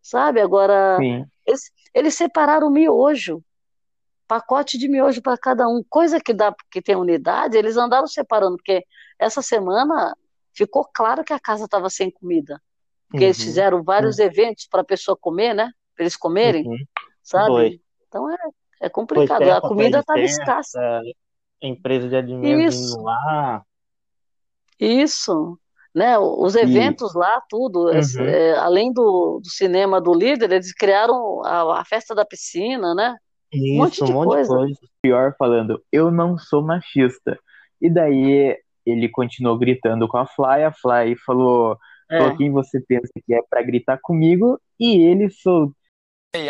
[0.00, 0.40] Sabe?
[0.40, 0.98] Agora,
[1.46, 3.42] eles, eles separaram o miojo
[4.32, 8.56] pacote de miojo para cada um, coisa que dá que tem unidade, eles andaram separando,
[8.56, 8.82] porque
[9.18, 10.16] essa semana
[10.54, 12.58] ficou claro que a casa estava sem comida.
[13.08, 13.28] Porque uhum.
[13.28, 14.24] eles fizeram vários uhum.
[14.24, 15.70] eventos para a pessoa comer, né?
[15.94, 16.78] Para eles comerem, uhum.
[17.22, 17.46] sabe?
[17.46, 17.80] Foi.
[18.08, 18.36] Então é,
[18.80, 19.42] é complicado.
[19.42, 21.02] a comida estava escassa.
[21.60, 23.02] Empresa de alimentos Isso.
[23.02, 23.62] lá.
[24.80, 25.58] Isso.
[25.94, 27.18] Né, os eventos e...
[27.18, 28.24] lá, tudo, uhum.
[28.24, 33.14] é, além do, do, cinema do líder, eles criaram a, a festa da piscina, né?
[33.52, 34.50] Isso, um monte de, um monte coisa.
[34.50, 34.80] de coisa.
[35.02, 37.38] Pior falando, eu não sou machista.
[37.78, 41.76] E daí ele continuou gritando com a Fly, a Fly falou,
[42.10, 42.34] é.
[42.36, 45.74] quem você pensa que é para gritar comigo, e ele soltou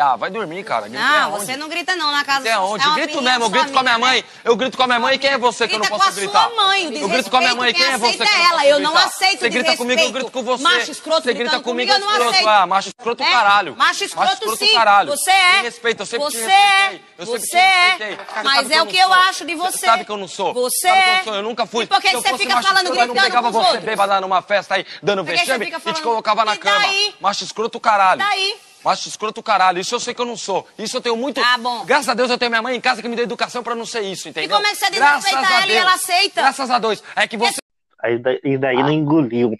[0.00, 0.86] ah, vai dormir, cara.
[0.86, 2.86] Grita não, você não grita não na casa Grita onde?
[2.86, 4.24] É grito mesmo, eu grito com a minha mãe.
[4.44, 5.18] Eu grito com a minha mãe.
[5.18, 6.30] Quem é você que eu não posso gritar?
[6.30, 7.00] com a sua mãe.
[7.00, 7.74] eu grito com a minha mãe.
[7.74, 8.66] Quem é você que eu não ela.
[8.66, 10.62] Eu não aceito Você grita comigo, eu grito com você.
[10.62, 12.48] Macho escroto Você grita comigo, eu não aceito.
[12.48, 13.76] Ah, macho escroto, caralho.
[13.76, 14.72] Macho escroto, sim.
[14.72, 15.10] Caralho.
[15.10, 15.56] Você é.
[15.56, 17.00] Me respeita, eu sempre você é.
[17.18, 18.18] Você é.
[18.44, 19.78] Mas é o que eu acho de você.
[19.78, 20.54] sabe que eu não sou.
[20.54, 21.22] Você é.
[21.26, 21.86] Eu nunca fui.
[21.86, 24.86] E por que você fica falando gritando Eu não pegava você bêbada numa festa aí,
[25.02, 26.86] dando vexame e te colocava na cama.
[27.18, 28.20] Macho escroto, caralho.
[28.20, 28.56] Daí?
[28.84, 30.66] Macho escroto caralho, isso eu sei que eu não sou.
[30.76, 31.40] Isso eu tenho muito.
[31.40, 31.84] Ah, bom.
[31.84, 33.86] Graças a Deus eu tenho minha mãe em casa que me deu educação pra não
[33.86, 34.50] ser isso, entendeu?
[34.50, 36.40] E como é que você desrespeita ela Deus, e ela aceita?
[36.42, 37.02] Graças a Deus.
[37.14, 37.56] É que você.
[38.00, 38.82] Aí, e daí ah.
[38.82, 39.56] não engoliu.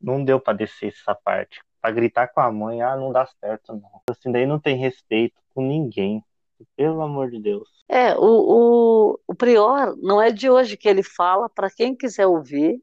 [0.00, 1.60] Não deu pra descer essa parte.
[1.80, 4.02] Pra gritar com a mãe, ah, não dá certo, não.
[4.10, 6.22] Assim, daí não tem respeito com ninguém.
[6.74, 7.68] Pelo amor de Deus.
[7.88, 12.26] É, o, o, o Prior não é de hoje que ele fala, para quem quiser
[12.26, 12.82] ouvir,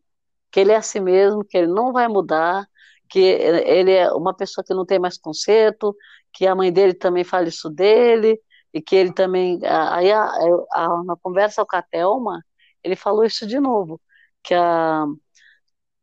[0.51, 2.67] que ele é assim mesmo, que ele não vai mudar,
[3.13, 5.95] que ele é uma pessoa que não tem mais conserto,
[6.33, 8.41] que a mãe dele também fala isso dele,
[8.73, 9.59] e que ele também.
[9.63, 10.25] Aí, a,
[10.73, 12.43] a, na conversa com a Thelma,
[12.83, 14.01] ele falou isso de novo,
[14.43, 15.05] que a,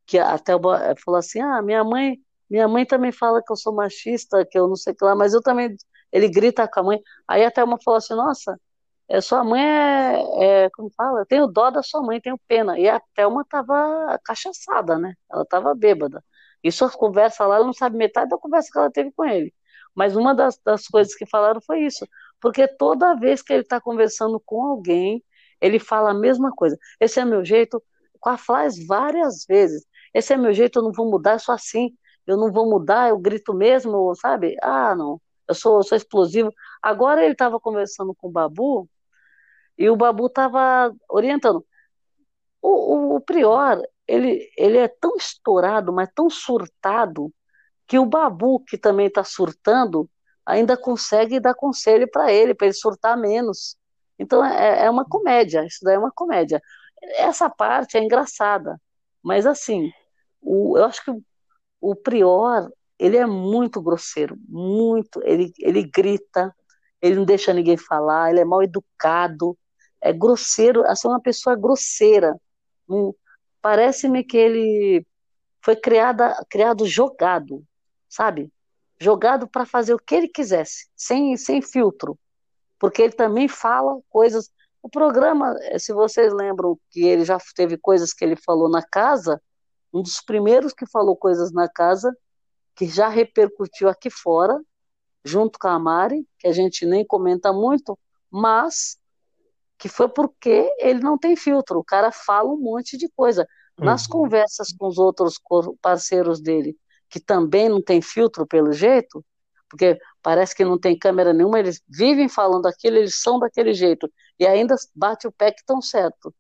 [0.07, 2.19] que a Thelma falou assim: ah, minha mãe.
[2.49, 5.15] Minha mãe também fala que eu sou machista, que eu não sei o que lá,
[5.17, 5.75] mas eu também.
[6.13, 7.01] Ele grita com a mãe.
[7.29, 8.61] Aí a Thelma falou assim: nossa,
[9.09, 12.79] é, sua mãe é, é, como fala, tenho dó da sua mãe, tenho pena.
[12.79, 15.15] E a Thelma tava cachaçada, né?
[15.31, 16.23] Ela tava bêbada.
[16.63, 19.53] E sua conversa lá, ela não sabe metade da conversa que ela teve com ele.
[19.95, 22.07] Mas uma das, das coisas que falaram foi isso.
[22.41, 25.23] Porque toda vez que ele está conversando com alguém,
[25.61, 26.79] ele fala a mesma coisa.
[27.01, 27.83] Esse é meu jeito,
[28.21, 29.85] com a Flávia várias vezes.
[30.15, 31.97] Esse é meu jeito, eu não vou mudar, eu sou assim.
[32.27, 34.57] Eu não vou mudar, eu grito mesmo, sabe?
[34.63, 36.53] Ah, não, eu sou, eu sou explosivo.
[36.83, 38.89] Agora ele estava conversando com o Babu
[39.79, 41.65] e o Babu estava orientando.
[42.63, 42.69] O,
[43.15, 47.33] o, o, Prior, ele, ele é tão estourado, mas tão surtado,
[47.87, 50.09] que o Babu, que também está surtando,
[50.45, 53.77] ainda consegue dar conselho para ele, para ele surtar menos.
[54.19, 56.61] Então é, é uma comédia, isso daí é uma comédia.
[57.19, 58.81] Essa parte é engraçada,
[59.23, 59.91] mas assim,
[60.41, 61.13] o, eu acho que
[61.81, 66.55] o, Prior, ele é muito grosseiro, muito, ele, ele grita,
[67.01, 69.57] ele não deixa ninguém falar, ele é mal educado,
[70.01, 72.37] é grosseiro, assim, uma pessoa grosseira.
[72.89, 73.13] Um,
[73.63, 75.07] Parece-me que ele
[75.63, 77.65] foi criada, criado jogado,
[78.09, 78.53] sabe?
[78.99, 82.19] Jogado para fazer o que ele quisesse, sem, sem filtro.
[82.79, 84.51] Porque ele também fala coisas.
[84.83, 89.41] O programa, se vocês lembram que ele já teve coisas que ele falou na casa,
[89.93, 92.17] um dos primeiros que falou coisas na casa,
[92.75, 94.59] que já repercutiu aqui fora,
[95.25, 97.99] junto com a Mari, que a gente nem comenta muito,
[98.31, 98.99] mas
[99.81, 101.79] que foi porque ele não tem filtro.
[101.79, 103.49] O cara fala um monte de coisa.
[103.79, 104.11] Nas uhum.
[104.11, 105.41] conversas com os outros
[105.81, 106.77] parceiros dele,
[107.09, 109.25] que também não tem filtro pelo jeito,
[109.71, 114.07] porque parece que não tem câmera nenhuma, eles vivem falando aquilo, eles são daquele jeito,
[114.39, 116.35] e ainda bate o pé que estão certo.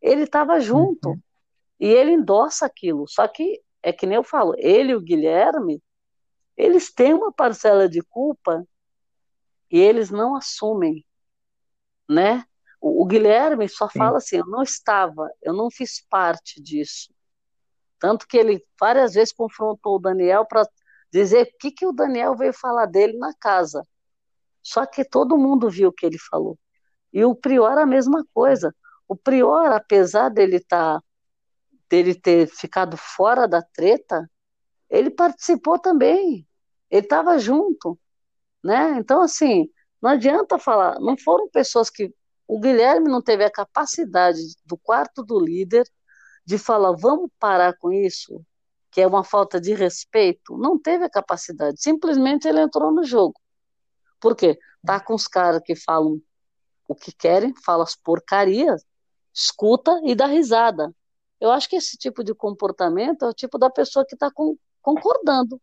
[0.00, 1.20] Ele estava junto, uhum.
[1.78, 3.04] e ele endossa aquilo.
[3.06, 5.82] Só que, é que nem eu falo, ele e o Guilherme,
[6.56, 8.66] eles têm uma parcela de culpa
[9.70, 11.04] e eles não assumem,
[12.08, 12.42] né?
[12.80, 13.98] O, o Guilherme só Sim.
[13.98, 17.14] fala assim: eu não estava, eu não fiz parte disso.
[17.98, 20.68] Tanto que ele várias vezes confrontou o Daniel para
[21.10, 23.82] dizer o que, que o Daniel veio falar dele na casa.
[24.62, 26.58] Só que todo mundo viu o que ele falou.
[27.12, 28.74] E o Prior a mesma coisa.
[29.08, 31.00] O Prior, apesar dele tá,
[31.88, 34.28] dele ter ficado fora da treta,
[34.90, 36.46] ele participou também.
[36.90, 37.98] Ele estava junto,
[38.62, 38.96] né?
[38.98, 39.70] Então assim,
[40.02, 40.98] não adianta falar.
[41.00, 42.12] Não foram pessoas que
[42.46, 45.88] o Guilherme não teve a capacidade do quarto do líder
[46.44, 48.40] de falar, vamos parar com isso,
[48.90, 50.56] que é uma falta de respeito.
[50.56, 51.82] Não teve a capacidade.
[51.82, 53.34] Simplesmente ele entrou no jogo.
[54.20, 54.58] Por quê?
[54.84, 56.20] Tá com os caras que falam
[56.88, 58.84] o que querem, falam as porcarias,
[59.34, 60.94] escuta e dá risada.
[61.40, 64.30] Eu acho que esse tipo de comportamento é o tipo da pessoa que está
[64.80, 65.60] concordando.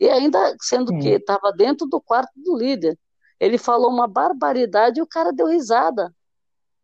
[0.00, 2.98] E ainda sendo que estava dentro do quarto do líder.
[3.40, 6.14] Ele falou uma barbaridade e o cara deu risada,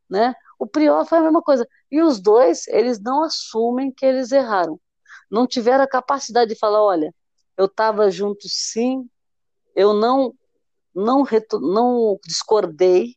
[0.09, 0.35] né?
[0.59, 1.69] O Prior foi a mesma coisa.
[1.91, 4.81] E os dois, eles não assumem que eles erraram.
[5.31, 7.13] Não tiveram a capacidade de falar, olha,
[7.57, 9.09] eu estava junto sim,
[9.75, 10.35] eu não
[10.95, 11.25] não
[11.61, 13.17] não discordei.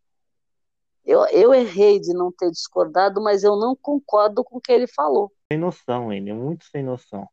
[1.05, 4.87] Eu, eu errei de não ter discordado, mas eu não concordo com o que ele
[4.87, 5.31] falou.
[5.49, 7.27] Sem noção, ele é muito sem noção.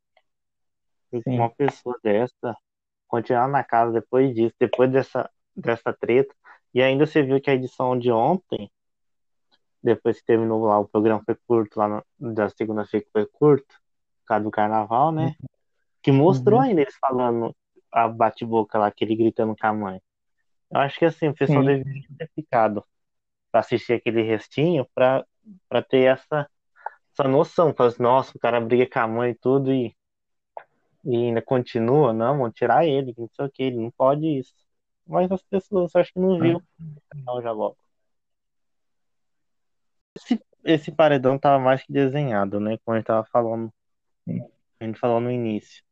[1.26, 2.56] Uma pessoa dessa
[3.08, 6.34] continuar na casa depois disso, depois dessa dessa treta.
[6.72, 8.70] E ainda você viu que a edição de ontem,
[9.82, 13.74] depois que terminou lá, o programa foi curto, lá no, da segunda-feira foi curto,
[14.20, 15.34] por causa do carnaval, né?
[16.02, 16.66] Que mostrou uhum.
[16.66, 17.54] ainda eles falando
[17.92, 20.00] a bate-boca lá, aquele gritando com a mãe.
[20.70, 21.66] Eu acho que assim, o pessoal Sim.
[21.66, 22.84] deveria ter ficado
[23.52, 25.24] pra assistir aquele restinho pra,
[25.68, 26.50] pra ter essa,
[27.12, 27.72] essa noção.
[27.72, 29.94] Falar assim, nossa, o cara briga com a mãe e tudo e,
[31.04, 34.63] e ainda continua, não, vão tirar ele, não sei o que, ele não pode isso.
[35.06, 36.62] Mas as pessoas acho que não viu
[37.10, 37.76] canal já logo.
[40.16, 42.78] Esse, esse paredão tava mais que desenhado, né?
[42.84, 43.72] Como a gente tava falando.
[44.80, 45.82] A gente falou no início.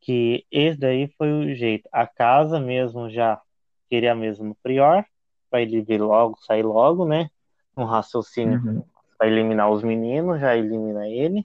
[0.00, 1.88] Que esse daí foi o jeito.
[1.92, 3.40] A casa mesmo já
[3.88, 5.04] queria mesmo no Prior,
[5.50, 7.28] para ele vir logo, sair logo, né?
[7.76, 8.84] Um raciocínio uhum.
[9.18, 11.42] para eliminar os meninos, já elimina ele.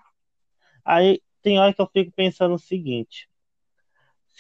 [0.85, 3.27] Aí tem hora que eu fico pensando o seguinte: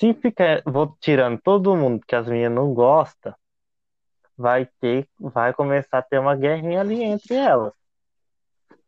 [0.01, 3.35] se ficar vou tirando todo mundo que as meninas não gostam,
[4.35, 7.71] vai ter, vai começar a ter uma guerrinha ali entre elas,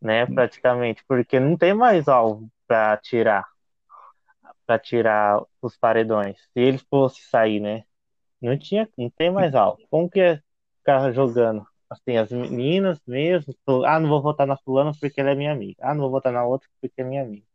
[0.01, 0.26] né?
[0.26, 3.47] Praticamente, porque não tem mais alvo para tirar,
[4.66, 6.36] para tirar os paredões.
[6.51, 7.84] Se eles fossem sair, né?
[8.41, 9.84] Não tinha, não tem mais alvo.
[9.91, 10.41] Como que é
[10.80, 11.64] ficar jogando?
[11.88, 13.53] Assim, as meninas mesmo,
[13.86, 15.80] ah, não vou votar na fulana porque ela é minha amiga.
[15.80, 17.45] Ah, não vou votar na outra porque é minha amiga.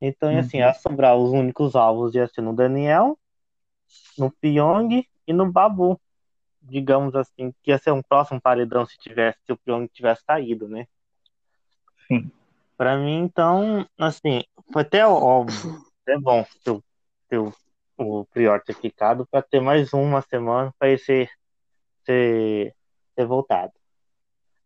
[0.00, 0.38] Então, uhum.
[0.38, 3.18] assim, a sobrar os únicos alvos ia ser no Daniel,
[4.18, 5.98] no Pyong e no Babu.
[6.68, 10.68] digamos assim, que ia ser um próximo paredão se tivesse, se o Pyong tivesse saído,
[10.68, 10.86] né?
[12.08, 12.30] Sim.
[12.76, 14.42] Pra mim, então, assim,
[14.72, 16.84] foi até óbvio, é bom ter, o-
[17.28, 17.52] ter o,
[17.96, 21.30] o Prior ter ficado pra ter mais uma semana pra ele ser,
[22.04, 22.74] ser,
[23.14, 23.72] ser voltado.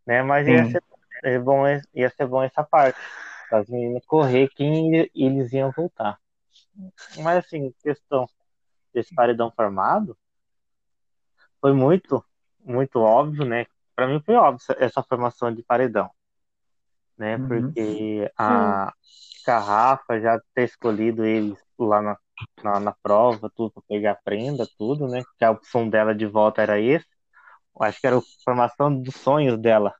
[0.06, 0.22] Né?
[0.22, 0.82] Mas ia ser,
[1.22, 1.64] é bom,
[1.94, 2.98] ia ser bom essa parte,
[3.52, 6.18] as meninas correr quem eles iam voltar.
[7.22, 8.26] Mas assim, questão
[8.94, 10.16] desse paredão formado,
[11.60, 12.24] foi muito,
[12.64, 13.66] muito óbvio, né?
[13.94, 16.10] Pra mim foi óbvio essa- formação de paredão,
[17.16, 17.36] né?
[17.36, 17.48] Uhum.
[17.48, 18.92] Porque a
[19.46, 22.16] Garrafa já ter escolhido eles lá na,
[22.62, 25.22] na, na prova, tudo pra pegar a prenda, tudo, né?
[25.38, 27.06] Que a opção dela de volta era esse.
[27.80, 29.94] Acho que era a formação dos sonhos dela.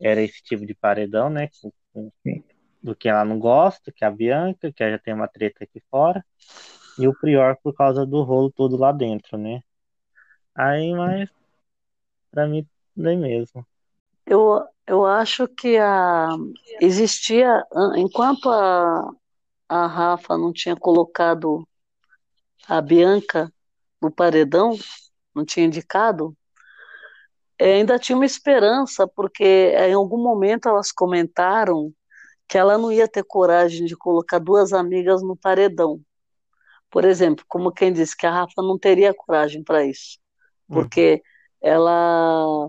[0.00, 1.48] Era esse tipo de paredão, né?
[1.62, 2.44] Com- com- Sim.
[2.82, 5.82] Do que ela não gosta, que é a Bianca, que já tem uma treta aqui
[5.90, 6.24] fora.
[6.98, 9.62] E o Prior por causa do rolo todo lá dentro, né?
[10.54, 11.30] Aí, mas
[12.30, 12.66] pra mim,
[12.96, 13.66] nem mesmo.
[14.26, 16.28] Eu, eu acho que a,
[16.80, 19.10] existia, an- enquanto a,
[19.68, 21.66] a Rafa não tinha colocado
[22.66, 23.52] a Bianca
[24.00, 24.78] no paredão,
[25.34, 26.36] não tinha indicado,
[27.58, 31.92] eh, ainda tinha uma esperança, porque eh, em algum momento elas comentaram
[32.50, 36.00] que ela não ia ter coragem de colocar duas amigas no paredão.
[36.90, 40.18] Por exemplo, como quem disse que a Rafa não teria coragem para isso,
[40.66, 41.22] porque
[41.62, 42.68] ela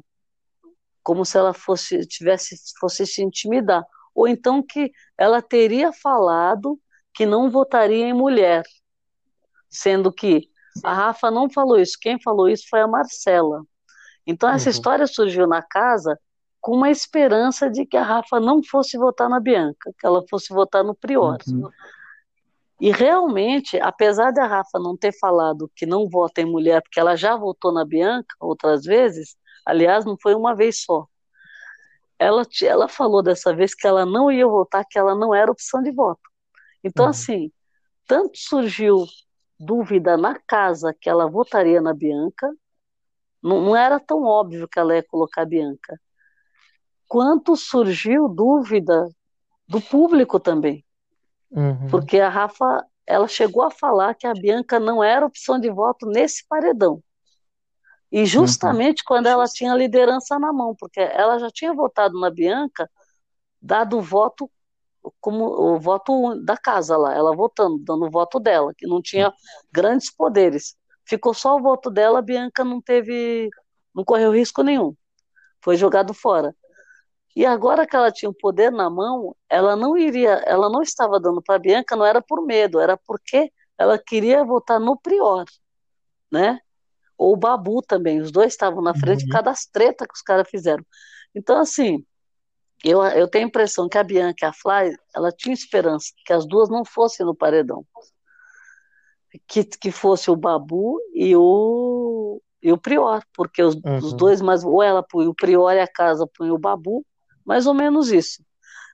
[1.02, 6.80] como se ela fosse tivesse fosse se intimidar, ou então que ela teria falado
[7.12, 8.62] que não votaria em mulher,
[9.68, 10.48] sendo que
[10.84, 13.64] a Rafa não falou isso, quem falou isso foi a Marcela.
[14.28, 14.72] Então essa Uhum.
[14.72, 16.20] história surgiu na casa
[16.62, 20.54] com uma esperança de que a Rafa não fosse votar na Bianca, que ela fosse
[20.54, 21.38] votar no Prior.
[21.48, 21.70] Uhum.
[22.80, 27.16] E realmente, apesar da Rafa não ter falado que não vota em mulher, porque ela
[27.16, 29.36] já votou na Bianca outras vezes,
[29.66, 31.08] aliás, não foi uma vez só.
[32.18, 35.82] Ela, ela falou dessa vez que ela não ia votar, que ela não era opção
[35.82, 36.22] de voto.
[36.84, 37.12] Então, Uhum.
[37.12, 37.52] assim,
[38.08, 39.06] tanto surgiu
[39.60, 42.52] dúvida na casa que ela votaria na Bianca,
[43.42, 46.00] não, não era tão óbvio que ela ia colocar a Bianca,
[47.12, 49.10] quanto surgiu dúvida
[49.68, 50.86] do público também.
[51.52, 51.90] Uhum.
[51.90, 56.06] Porque a Rafa, ela chegou a falar que a Bianca não era opção de voto
[56.06, 57.04] nesse paredão.
[58.10, 62.30] E justamente quando ela tinha a liderança na mão, porque ela já tinha votado na
[62.30, 62.90] Bianca,
[63.62, 64.50] dado o voto
[65.20, 69.34] como o voto da casa lá, ela votando, dando o voto dela, que não tinha
[69.70, 70.78] grandes poderes.
[71.04, 73.50] Ficou só o voto dela, a Bianca não teve,
[73.94, 74.96] não correu risco nenhum.
[75.60, 76.56] Foi jogado fora.
[77.36, 81.20] E agora que ela tinha o poder na mão, ela não iria, ela não estava
[81.20, 85.46] dando para a Bianca, não era por medo, era porque ela queria votar no Prior,
[86.32, 86.60] né?
[87.18, 89.28] Ou o Babu também, os dois estavam na frente Uhum.
[89.28, 90.84] por causa das tretas que os caras fizeram.
[91.34, 92.04] Então, assim,
[92.84, 96.34] eu, eu tenho a impressão que a Bianca e a Fly, ela tinha esperança que
[96.34, 97.86] as duas não fossem no paredão.
[99.48, 103.98] Que, que fosse o Babu e o, e o Prior, porque os, Uhum.
[104.00, 107.06] os dois, mas ou ela põe o Prior e a casa põe o Babu,
[107.46, 108.44] mais ou menos isso.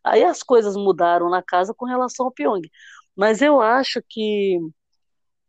[0.03, 2.61] Aí as coisas mudaram na casa com relação ao Pyong.
[3.15, 4.59] Mas eu acho que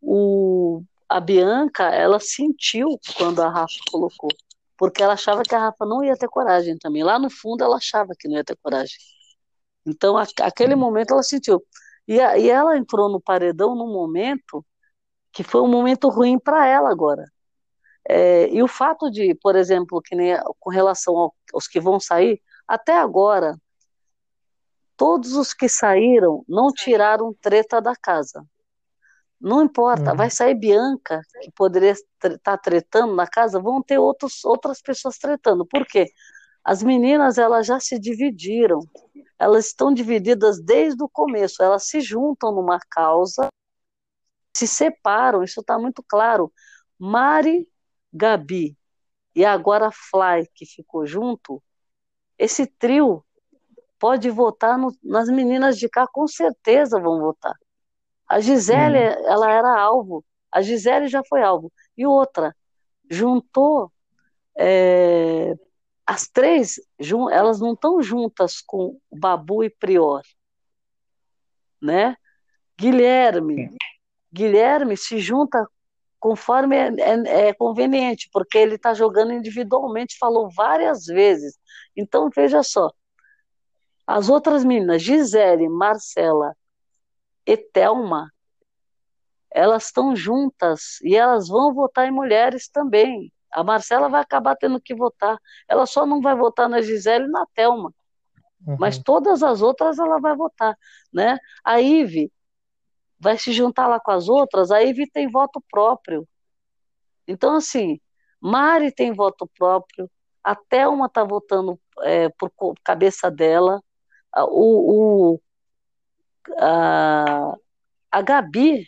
[0.01, 4.29] o, a Bianca, ela sentiu quando a Rafa colocou,
[4.77, 7.03] porque ela achava que a Rafa não ia ter coragem também.
[7.03, 8.97] Lá no fundo, ela achava que não ia ter coragem.
[9.85, 11.63] Então, a, aquele momento, ela sentiu.
[12.07, 14.65] E, a, e ela entrou no paredão num momento
[15.31, 17.25] que foi um momento ruim para ela agora.
[18.07, 21.99] É, e o fato de, por exemplo, que nem com relação ao, aos que vão
[21.99, 23.59] sair, até agora,
[24.95, 28.45] todos os que saíram não tiraram treta da casa.
[29.41, 30.17] Não importa, Uhum.
[30.17, 31.93] vai sair Bianca, que poderia
[32.23, 35.65] estar tretando na casa, vão ter outros, outras pessoas tretando.
[35.65, 36.11] Por quê?
[36.63, 38.81] As meninas, elas já se dividiram.
[39.39, 41.63] Elas estão divididas desde o começo.
[41.63, 43.47] Elas se juntam numa causa,
[44.53, 46.51] se separam, isso está muito claro.
[46.99, 47.67] Mari,
[48.13, 48.77] Gabi
[49.33, 51.63] e agora Fly, que ficou junto,
[52.39, 53.23] esse trio
[53.99, 57.53] pode votar no, nas meninas de cá, com certeza vão votar.
[58.27, 59.27] A Gisele, Hum.
[59.27, 60.23] ela era alvo.
[60.51, 61.71] A Gisele já foi alvo.
[61.97, 62.55] E outra,
[63.09, 63.91] juntou
[64.57, 65.53] é,
[66.05, 70.21] as três, jun, elas não estão juntas com Babu e Prior,
[71.81, 72.15] né?
[72.79, 73.75] Guilherme,
[74.31, 75.67] Guilherme se junta
[76.19, 81.57] conforme é, é, é conveniente, porque ele está jogando individualmente, falou várias vezes.
[81.99, 82.91] Então veja só,
[84.07, 86.55] as outras meninas, Gisele, Marcela
[87.45, 88.31] e Thelma,
[89.51, 93.33] elas estão juntas e elas vão votar em mulheres também.
[93.51, 95.37] A Marcela vai acabar tendo que votar.
[95.67, 97.93] Ela só não vai votar na Gisele e na Thelma.
[98.65, 98.77] Uhum.
[98.79, 100.77] Mas todas as outras ela vai votar,
[101.11, 101.37] né?
[101.63, 102.31] A Ive
[103.19, 106.27] vai se juntar lá com as outras, a Ive tem voto próprio.
[107.27, 107.99] Então, assim,
[108.39, 110.09] Mari tem voto próprio,
[110.49, 112.51] a Thelma está votando é, por
[112.83, 113.83] cabeça dela,
[114.35, 115.41] o, o
[116.57, 117.55] a,
[118.09, 118.87] a Gabi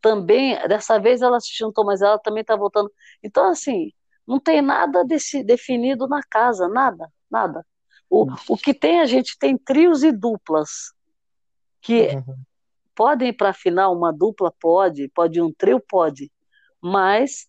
[0.00, 2.90] também, dessa vez ela se juntou, mas ela também está votando.
[3.22, 3.92] Então, assim,
[4.26, 7.62] não tem nada desse, definido na casa, nada, nada.
[8.08, 10.90] O, o que tem, a gente tem trios e duplas,
[11.82, 12.34] que uhum.
[12.94, 16.32] podem ir para a final, uma dupla pode, pode um trio, pode,
[16.80, 17.46] mas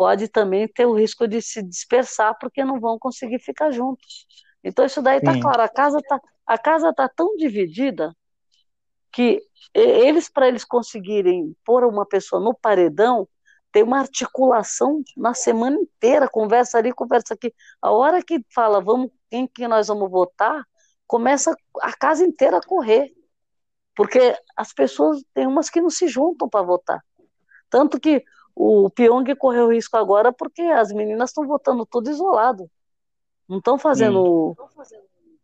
[0.00, 4.26] pode também ter o risco de se dispersar porque não vão conseguir ficar juntos.
[4.64, 8.16] Então isso daí está claro, a casa está a casa tá tão dividida
[9.12, 9.42] que
[9.74, 13.28] eles para eles conseguirem pôr uma pessoa no paredão
[13.70, 17.54] tem uma articulação na semana inteira, conversa ali, conversa aqui.
[17.82, 20.64] A hora que fala, vamos, quem que nós vamos votar,
[21.06, 23.12] começa a casa inteira a correr.
[23.94, 27.00] Porque as pessoas, tem umas que não se juntam para votar.
[27.68, 28.24] Tanto que
[28.62, 32.70] o Pyong correu risco agora porque as meninas estão votando tudo isolado.
[33.48, 34.50] Não estão fazendo.
[34.50, 34.54] Hum.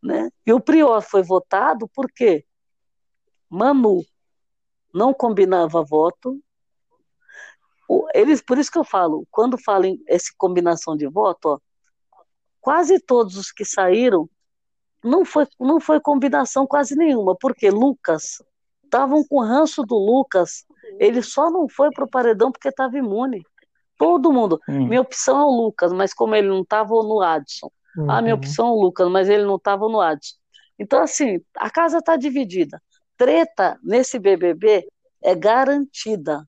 [0.03, 0.29] Né?
[0.45, 2.45] E o Prior foi votado porque
[3.49, 4.03] Manu
[4.93, 6.39] não combinava voto,
[8.13, 11.59] eles, por isso que eu falo, quando falam essa combinação de voto, ó,
[12.61, 14.29] quase todos os que saíram
[15.03, 18.43] não foi, não foi combinação quase nenhuma, porque Lucas
[18.83, 20.65] estavam com ranço do Lucas,
[20.99, 23.43] ele só não foi para o paredão porque estava imune.
[23.97, 24.59] Todo mundo.
[24.69, 24.87] Hum.
[24.87, 27.71] Minha opção é o Lucas, mas como ele não estava no Adson.
[27.97, 28.11] Uhum.
[28.11, 30.35] Ah, minha opção é o Lucas, mas ele não estava no Adson.
[30.79, 32.81] Então, assim, a casa está dividida.
[33.17, 34.87] Treta nesse BBB
[35.23, 36.47] é garantida.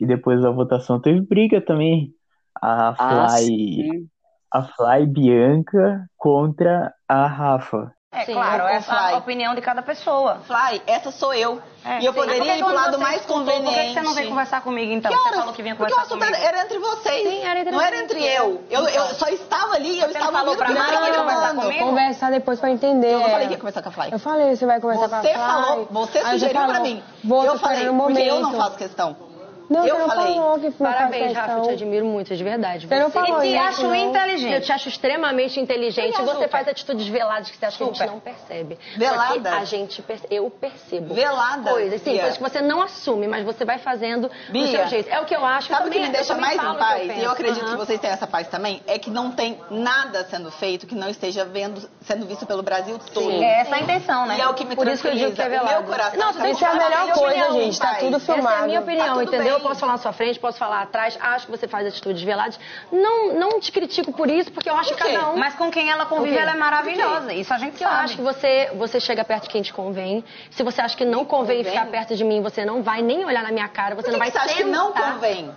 [0.00, 2.14] E depois da votação teve briga também.
[2.60, 4.08] A ah, Fly,
[4.50, 7.94] ah, a Fly Bianca contra a Rafa.
[8.16, 10.40] É Sim, claro, essa é a opinião de cada pessoa.
[10.46, 11.60] Fly, essa sou eu.
[11.84, 12.18] É, e eu sim.
[12.18, 13.64] poderia ir pro lado mais conveniente.
[13.66, 15.12] Por que você não veio conversar comigo então?
[15.12, 17.28] Que você falou que vinha conversar Porque o assunto era entre vocês.
[17.28, 18.64] Sim, era entre Não era entre eu.
[18.70, 21.84] Eu, eu só estava ali, eu estava falou pra Mari que ia conversar comigo?
[21.84, 23.12] Conversar depois pra entender.
[23.12, 24.08] Eu não falei que ia conversar com a Fly.
[24.12, 25.32] Eu falei, você vai conversar você com a Fly.
[25.32, 27.02] Você falou, você sugeriu pra mim.
[27.22, 29.35] eu falei, porque eu não faço questão.
[29.68, 30.34] Não, eu não falei.
[30.34, 32.86] Falou que Parabéns, Rafa, eu te admiro muito, de verdade.
[32.86, 33.94] Você, você não falou e te isso, acho não.
[33.94, 34.54] inteligente.
[34.54, 36.20] Eu te acho extremamente inteligente.
[36.22, 38.78] Você faz atitudes veladas que você acha que a gente não percebe.
[38.96, 39.56] Velada?
[39.56, 41.14] a gente, eu percebo.
[41.14, 41.70] Velada?
[41.70, 45.08] Coisas, sim, coisas que você não assume, mas você vai fazendo Bia, do seu jeito.
[45.08, 45.68] É o que eu acho.
[45.68, 47.18] Sabe o que me deixa mais em paz?
[47.18, 47.72] E eu acredito uhum.
[47.72, 48.82] que vocês têm essa paz também.
[48.86, 52.98] É que não tem nada sendo feito que não esteja vendo, sendo visto pelo Brasil
[53.12, 53.30] todo.
[53.30, 53.44] Sim.
[53.44, 54.38] É essa a intenção, né?
[54.38, 55.70] E é o que me Por isso que eu digo que é velado.
[55.70, 57.78] Meu coração não, tá isso é a melhor coisa, gente.
[57.78, 58.46] Tá tudo filmado.
[58.46, 59.55] Essa é a minha opinião, tá entendeu?
[59.56, 62.58] Eu posso falar na sua frente, posso falar atrás acho que você faz atitudes veladas.
[62.92, 65.36] Não, não te critico por isso, porque eu acho que cada um.
[65.36, 67.32] Mas com quem ela convive, ela é maravilhosa.
[67.32, 67.96] Isso a gente porque sabe.
[67.96, 70.24] Eu acho que você, você chega perto de quem te convém.
[70.50, 73.24] Se você acha que não convém, convém ficar perto de mim, você não vai nem
[73.24, 75.50] olhar na minha cara, você por não vai você acha que não convém?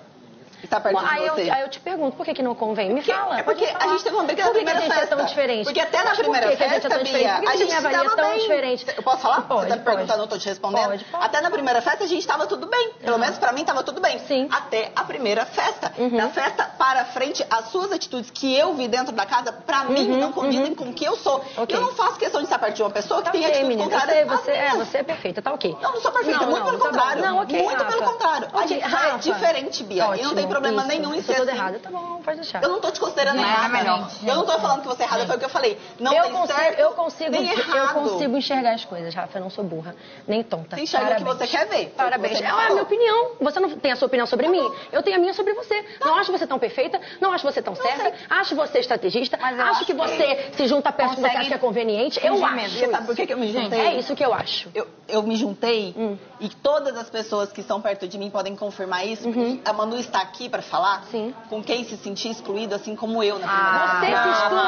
[0.63, 1.49] Está perto aí de você.
[1.49, 2.93] Eu, aí eu te pergunto, por que, que não convém?
[2.93, 3.39] Me fala.
[3.39, 4.89] É porque a gente teve uma briga na primeira festa.
[4.89, 5.63] Por que a gente é tão diferente?
[5.63, 7.33] Porque até na primeira que festa, que a gente é tão diferente?
[7.33, 8.85] Por que a gente avalia tão diferente?
[8.97, 9.41] Eu posso falar?
[9.41, 10.89] Pode, você tá me perguntando, eu tô te respondendo?
[10.89, 11.25] Pode, pode.
[11.25, 12.93] Até na primeira festa a gente estava tudo bem.
[12.99, 13.19] Pelo uhum.
[13.19, 14.19] menos pra mim estava tudo bem.
[14.19, 14.47] Sim.
[14.51, 15.93] Até a primeira festa.
[15.97, 16.17] Uhum.
[16.17, 19.89] Da festa para frente, as suas atitudes que eu vi dentro da casa, pra uhum.
[19.91, 20.75] mim, não condizem uhum.
[20.75, 21.43] com o que eu sou.
[21.67, 23.83] Eu não faço questão de estar perto de uma pessoa que tá tem menina.
[23.83, 24.27] contrárias.
[24.27, 25.75] Você, é, você é perfeita, tá ok.
[25.81, 27.21] Não, não sou perfeita, muito pelo tá contrário.
[27.23, 28.47] Não, ok, muito pelo contrário.
[28.53, 30.17] A gente é diferente, Bia.
[30.17, 30.87] E não tem problema isso.
[30.87, 31.49] nenhum em ser assim.
[31.51, 32.61] errada, tá bom, pode deixar.
[32.63, 33.65] Eu não tô te considerando Não, errada.
[33.65, 34.11] é melhor.
[34.25, 35.77] Eu não tô falando que você é errada, foi o que eu falei.
[35.99, 37.93] Não eu tem consigo, certo, eu consigo, nem eu errado.
[37.93, 39.37] consigo enxergar as coisas, Rafa.
[39.37, 39.95] Eu não sou burra,
[40.27, 40.75] nem tonta.
[40.75, 41.93] Você enxerga o que você quer ver.
[41.95, 42.37] Parabéns.
[42.37, 43.31] Você é a minha opinião.
[43.39, 44.71] Você não tem a sua opinião sobre tá mim?
[44.91, 45.85] Eu tenho a minha sobre você.
[46.03, 49.85] Não acho você tão perfeita, não acho você tão certa, acho você estrategista, acho, acho
[49.85, 52.19] que você se junta perto que você acha que é conveniente.
[52.23, 52.55] Eu acho.
[52.55, 52.91] Mesmo.
[52.91, 53.79] Sabe por que, que eu me juntei?
[53.79, 54.69] É isso que eu acho.
[54.73, 56.17] Eu, eu me juntei Hum.
[56.39, 59.27] e todas as pessoas que estão perto de mim podem confirmar isso.
[59.27, 59.59] Uhum.
[59.65, 61.33] A Manu está aqui para falar Sim.
[61.49, 64.59] com quem se sentir excluído, assim como eu na Ah, primeira Você se exclui.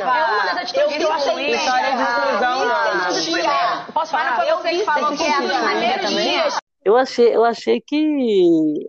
[0.00, 2.68] É uma das atitudes que eu achei História de exclusão, Eu
[3.42, 3.92] não.
[3.92, 4.44] Posso falar?
[4.44, 6.40] Você que falou que é também.
[6.84, 8.86] Eu achei, eu achei que,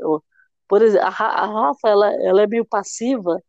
[0.67, 3.41] por exemplo, a, a Rafa, ela, ela é meio passiva,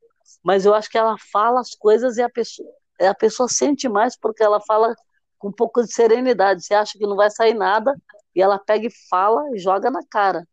[0.43, 2.69] mas eu acho que ela fala as coisas e a pessoa,
[3.01, 4.95] a pessoa sente mais porque ela fala
[5.39, 6.65] com um pouco de serenidade.
[6.65, 7.95] Você acha que não vai sair nada
[8.35, 10.45] e ela pega e fala e joga na cara.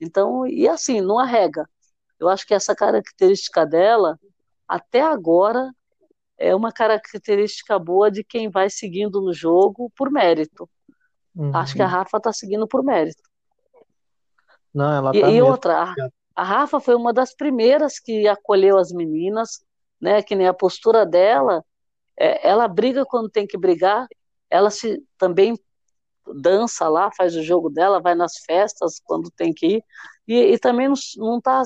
[0.00, 1.68] Então, e assim, não arrega.
[2.18, 4.18] Eu acho que essa característica dela,
[4.66, 5.70] até agora,
[6.36, 10.68] é uma característica boa de quem vai seguindo no jogo por mérito.
[11.54, 13.22] Acho que a Rafa está seguindo por mérito.
[14.74, 15.46] Não, ela E, tá e mesmo.
[15.48, 15.94] outra, a,
[16.34, 19.64] A Rafa foi uma das primeiras que acolheu as meninas,
[20.00, 20.22] né?
[20.22, 21.64] Que nem a postura dela,
[22.18, 24.06] é, ela briga quando tem que brigar,
[24.50, 25.58] ela se também
[26.34, 29.84] dança lá, faz o jogo dela, vai nas festas quando tem que ir,
[30.26, 31.62] e, e também não, não tá,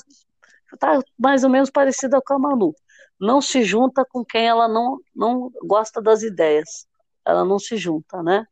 [0.78, 2.74] tá mais ou menos parecida com a Manu.
[3.20, 6.86] Não se junta com quem ela não, não gosta das ideias.
[7.24, 8.46] Ela não se junta, né?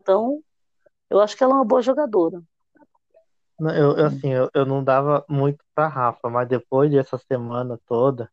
[0.00, 0.42] Então,
[1.08, 2.42] eu acho que ela é uma boa jogadora.
[3.60, 8.28] Eu, eu, assim, eu, eu não dava muito pra Rafa, mas depois dessa semana toda,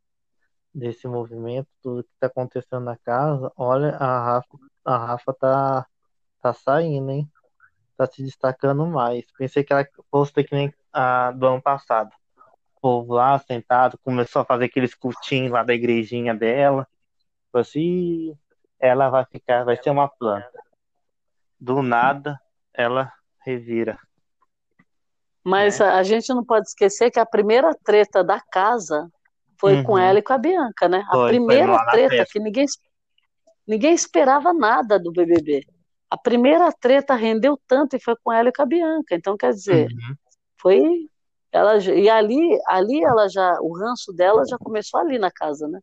[0.73, 5.87] desse movimento, tudo que tá acontecendo na casa, olha, a Rafa, a Rafa tá,
[6.41, 7.29] tá saindo, hein?
[7.97, 9.25] Tá se destacando mais.
[9.37, 12.11] Pensei que ela fosse que nem a do ano passado.
[12.77, 16.87] O povo lá sentado começou a fazer aqueles curtinhos lá da igrejinha dela.
[17.51, 18.37] Falei assim,
[18.79, 20.63] ela vai ficar, vai ser uma planta.
[21.59, 22.39] Do nada,
[22.73, 23.99] ela revira.
[25.43, 25.83] Mas é.
[25.83, 29.09] a, a, gente não pode esquecer que a primeira treta da casa
[29.59, 29.83] foi uhum.
[29.83, 31.03] com ela e com a Bianca, né?
[31.11, 32.65] Foi, a primeira treta que ninguém,
[33.67, 35.65] ninguém esperava nada do BBB.
[36.09, 39.15] A primeira treta rendeu tanto e foi com ela e com a Bianca.
[39.15, 40.15] Então, quer dizer, uhum.
[40.59, 41.09] foi
[41.51, 45.79] ela e ali, ali ela já, o ranço dela já começou ali na casa, né?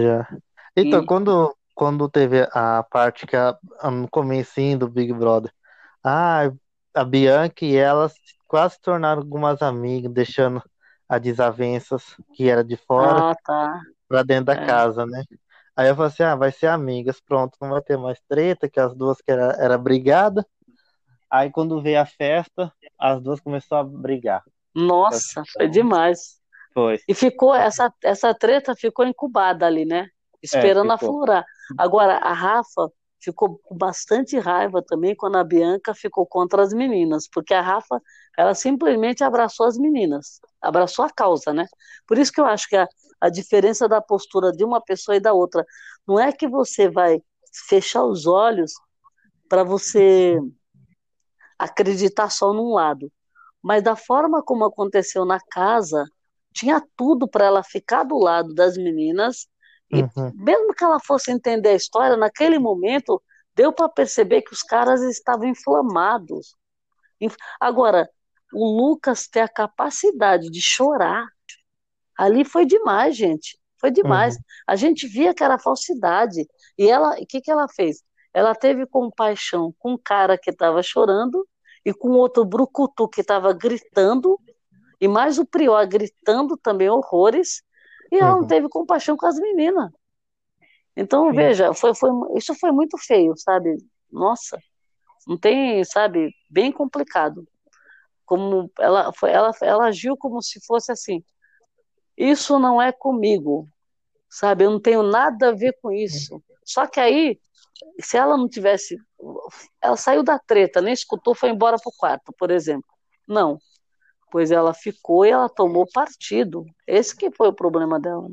[0.00, 0.28] Já.
[0.76, 1.06] Então, e...
[1.06, 3.58] quando quando teve a parte que a,
[3.90, 5.52] no comecinho do Big Brother,
[6.02, 6.50] ah,
[6.94, 8.10] a Bianca e ela
[8.46, 10.62] quase se tornaram algumas amigas, deixando
[11.08, 13.80] as desavenças que era de fora ah, tá.
[14.08, 14.66] para dentro da é.
[14.66, 15.24] casa, né?
[15.76, 18.78] Aí eu falei assim, ah, vai ser amigas, pronto, não vai ter mais treta, que
[18.78, 20.46] as duas que era, era brigada.
[21.30, 24.42] Aí quando veio a festa, as duas começaram a brigar.
[24.74, 26.40] Nossa, foi demais.
[26.72, 27.00] Foi.
[27.08, 30.08] E ficou, essa, essa treta ficou incubada ali, né?
[30.42, 31.44] Esperando é, aflorar.
[31.78, 32.90] Agora, a Rafa
[33.24, 38.00] ficou com bastante raiva também quando a Bianca ficou contra as meninas, porque a Rafa,
[38.36, 41.66] ela simplesmente abraçou as meninas, abraçou a causa, né?
[42.06, 42.86] Por isso que eu acho que a,
[43.20, 45.64] a diferença da postura de uma pessoa e da outra
[46.06, 47.20] não é que você vai
[47.68, 48.72] fechar os olhos
[49.48, 50.38] para você
[51.58, 53.10] acreditar só num lado,
[53.62, 56.04] mas da forma como aconteceu na casa,
[56.52, 59.48] tinha tudo para ela ficar do lado das meninas
[59.90, 60.32] e uhum.
[60.34, 63.22] mesmo que ela fosse entender a história, naquele momento
[63.54, 66.56] deu para perceber que os caras estavam inflamados.
[67.60, 68.08] Agora,
[68.52, 71.26] o Lucas ter a capacidade de chorar,
[72.16, 73.58] ali foi demais, gente.
[73.80, 74.36] Foi demais.
[74.36, 74.42] Uhum.
[74.66, 76.46] A gente via que era falsidade.
[76.78, 78.02] E ela, o que, que ela fez?
[78.32, 81.46] Ela teve compaixão com um cara que estava chorando
[81.84, 84.40] e com outro brucutu que estava gritando,
[85.00, 87.62] e mais o prior gritando também horrores,
[88.14, 88.40] e ela uhum.
[88.42, 89.90] não teve compaixão com as meninas.
[90.96, 91.36] Então, Sim.
[91.36, 93.76] veja, foi, foi, isso foi muito feio, sabe?
[94.10, 94.58] Nossa,
[95.26, 97.46] não tem, sabe, bem complicado.
[98.24, 101.22] Como ela, foi, ela, ela agiu como se fosse assim:
[102.16, 103.68] isso não é comigo,
[104.30, 104.64] sabe?
[104.64, 106.40] Eu não tenho nada a ver com isso.
[106.64, 107.38] Só que aí,
[108.00, 108.96] se ela não tivesse.
[109.82, 112.88] Ela saiu da treta, nem escutou, foi embora pro quarto, por exemplo.
[113.26, 113.58] Não
[114.34, 116.66] pois ela ficou e ela tomou partido.
[116.88, 118.28] Esse que foi o problema dela.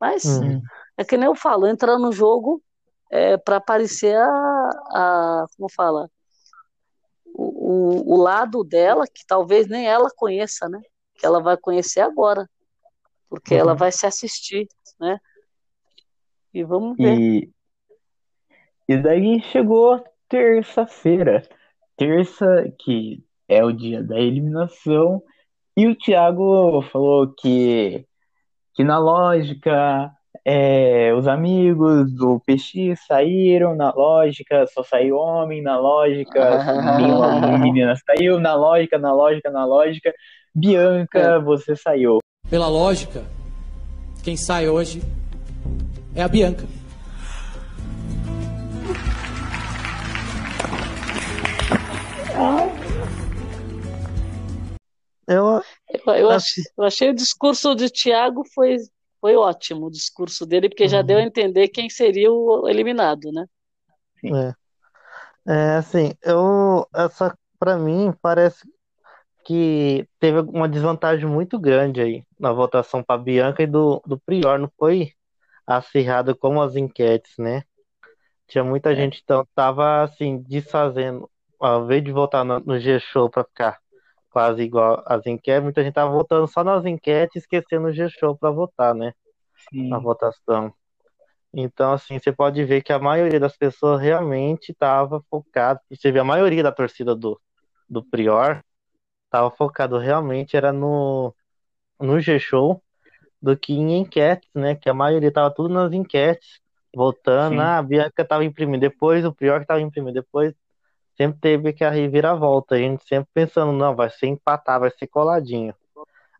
[0.00, 0.62] Mas uhum.
[0.96, 2.62] é que nem eu falo, entra no jogo
[3.10, 6.08] é, para aparecer a, a, como fala,
[7.34, 10.80] o, o, o, lado dela que talvez nem ela conheça, né?
[11.16, 12.48] Que ela vai conhecer agora,
[13.28, 13.60] porque uhum.
[13.60, 14.66] ela vai se assistir,
[14.98, 15.18] né?
[16.54, 17.18] E vamos ver.
[17.18, 17.52] E,
[18.88, 21.46] e daí chegou terça-feira,
[21.94, 22.46] terça
[22.78, 25.22] que é o dia da eliminação
[25.76, 28.04] e o Thiago falou que,
[28.74, 30.10] que na lógica
[30.44, 36.62] é, os amigos do PX saíram, na lógica só saiu homem, na lógica
[36.98, 40.12] nenhuma menina saiu, na lógica, na lógica, na lógica.
[40.54, 41.38] Bianca, é.
[41.38, 42.18] você saiu.
[42.50, 43.24] Pela lógica,
[44.22, 45.00] quem sai hoje
[46.14, 46.66] é a Bianca.
[55.32, 58.76] Eu, eu, eu, achei, eu achei o discurso de Tiago foi,
[59.20, 60.88] foi ótimo, o discurso dele, porque uhum.
[60.88, 63.46] já deu a entender quem seria o eliminado, né?
[64.24, 68.66] É, é assim, eu, essa, para mim, parece
[69.44, 74.58] que teve uma desvantagem muito grande aí na votação para Bianca e do, do Prior,
[74.58, 75.12] não foi
[75.66, 77.62] acirrado como as enquetes, né?
[78.46, 78.96] Tinha muita é.
[78.96, 81.28] gente então tava assim desfazendo,
[81.58, 83.78] ao invés de votar no, no G-Show para ficar
[84.32, 88.50] quase igual as enquetes, muita gente tava votando só nas enquetes, esquecendo o G-Show para
[88.50, 89.12] votar, né?
[89.70, 89.90] Sim.
[89.90, 90.72] Na votação.
[91.54, 95.80] Então, assim, você pode ver que a maioria das pessoas realmente estava focada.
[95.90, 97.40] Você vê a maioria da torcida do,
[97.88, 98.62] do Prior
[99.26, 101.34] estava focado realmente era no
[102.00, 102.82] no G-Show
[103.40, 104.74] do que em enquetes, né?
[104.76, 106.60] Que a maioria tava tudo nas enquetes,
[106.94, 110.54] votando, ah, a Bianca tava imprimindo depois, o Prior que tava imprimindo depois.
[111.22, 115.06] Sempre teve que a reviravolta, a gente sempre pensando, não, vai ser empatar, vai ser
[115.06, 115.72] coladinho.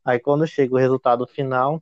[0.05, 1.81] Aí quando chega o resultado final,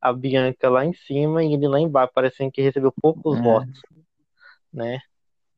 [0.00, 3.42] a Bianca lá em cima e ele lá embaixo, parecendo que recebeu poucos é.
[3.42, 3.82] votos,
[4.72, 4.98] né?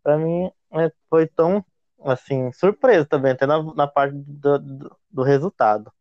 [0.03, 1.65] Pra mim, é, foi tão,
[2.03, 5.93] assim, surpresa também, até na, na parte do, do, do resultado.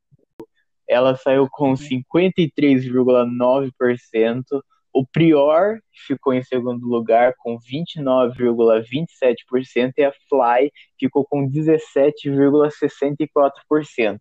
[0.88, 4.64] Ela saiu com 53,9%,
[5.00, 10.70] o Prior ficou em segundo lugar com 29,27% e a Fly
[11.00, 14.20] ficou com 17,64%.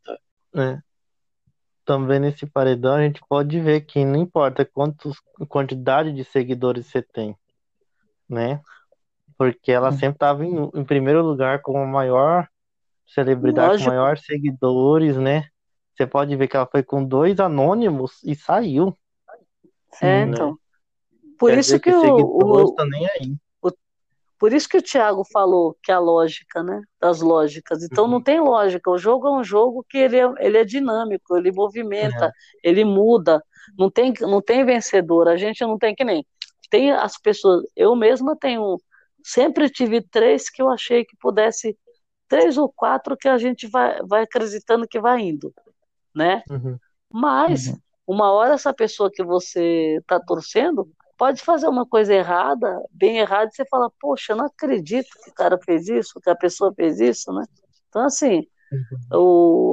[0.55, 0.79] É
[1.89, 5.17] também nesse paredão a gente pode ver que não importa quantos
[5.49, 7.35] quantidade de seguidores você tem,
[8.29, 8.61] né?
[9.39, 12.47] Porque ela sempre estava em, em, primeiro lugar como a maior
[13.07, 13.89] celebridade, Lógico.
[13.89, 15.49] com maior seguidores, né?
[15.95, 18.95] Você pode ver que ela foi com dois anônimos e saiu.
[20.03, 20.37] É, né?
[21.39, 23.37] Por Quer isso que, que o, o, tá nem aí.
[24.39, 26.81] Por isso que o Thiago falou que a lógica, né?
[27.01, 27.83] Das lógicas.
[27.83, 28.11] Então uhum.
[28.11, 28.89] não tem lógica.
[28.89, 32.31] O jogo é um jogo que ele é, ele é dinâmico, ele movimenta, é.
[32.63, 33.43] ele muda.
[33.77, 35.29] Não tem, não tem vencedor.
[35.29, 36.25] A gente não tem que nem.
[36.71, 37.65] Tem as pessoas.
[37.75, 38.81] Eu mesma tenho.
[39.25, 41.77] Sempre tive três que eu achei que pudesse.
[42.29, 45.53] Três ou quatro que a gente vai, vai acreditando que vai indo,
[46.15, 46.43] né?
[46.49, 46.79] Uhum.
[47.11, 47.79] Mas, uhum.
[48.07, 50.87] uma hora essa pessoa que você está torcendo
[51.19, 55.31] pode fazer uma coisa errada, bem errada, e você fala, poxa, eu não acredito que
[55.31, 57.45] o cara fez isso, que a pessoa fez isso, né?
[57.89, 58.47] Então, assim,
[59.13, 59.19] uhum.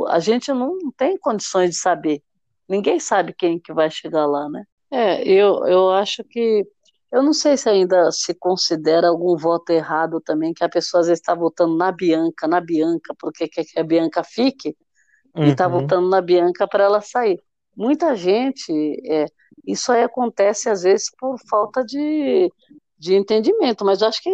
[0.01, 2.23] o, a gente não tem condições de saber.
[2.67, 4.63] Ninguém sabe quem que vai chegar lá, né?
[4.91, 6.65] É, eu, eu acho que.
[7.11, 11.07] Eu não sei se ainda se considera algum voto errado também, que a pessoa às
[11.07, 15.45] vezes está votando na Bianca, na Bianca, porque quer que a Bianca fique, tá uhum.
[15.45, 17.39] e está votando na Bianca para ela sair.
[17.75, 18.71] Muita gente.
[19.05, 19.27] É,
[19.67, 22.51] isso aí acontece às vezes por falta de,
[22.97, 24.29] de entendimento, mas eu acho que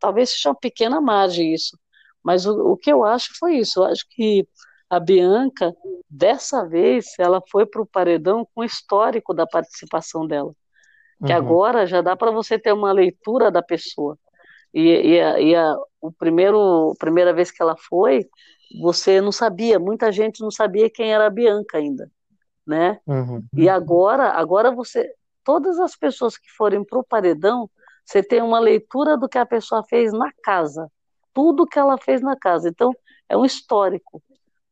[0.00, 1.78] talvez seja uma pequena margem isso.
[2.22, 3.80] Mas o, o que eu acho foi isso.
[3.80, 4.46] Eu acho que
[4.88, 5.74] a Bianca,
[6.08, 10.52] dessa vez, ela foi para o paredão com o histórico da participação dela.
[11.24, 11.38] Que uhum.
[11.38, 14.18] agora já dá para você ter uma leitura da pessoa.
[14.72, 18.26] E, e, a, e a, o primeiro, a primeira vez que ela foi,
[18.80, 22.10] você não sabia, muita gente não sabia quem era a Bianca ainda
[22.66, 22.98] né?
[23.06, 23.44] Uhum.
[23.54, 25.12] E agora, agora você,
[25.42, 27.68] todas as pessoas que forem para o paredão,
[28.04, 30.90] você tem uma leitura do que a pessoa fez na casa,
[31.32, 32.68] tudo que ela fez na casa.
[32.68, 32.92] Então,
[33.28, 34.22] é um histórico,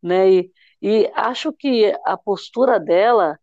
[0.02, 0.30] né?
[0.30, 3.38] E, e acho que a postura dela,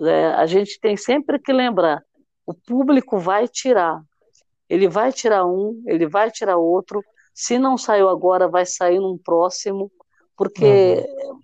[0.00, 2.02] é, a gente tem sempre que lembrar,
[2.46, 4.02] o público vai tirar,
[4.68, 7.02] ele vai tirar um, ele vai tirar outro.
[7.34, 9.90] Se não saiu agora, vai sair num próximo,
[10.36, 11.38] porque uhum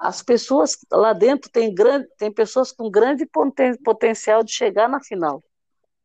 [0.00, 4.98] as pessoas lá dentro tem grande, tem pessoas com grande poten, potencial de chegar na
[5.02, 5.44] final,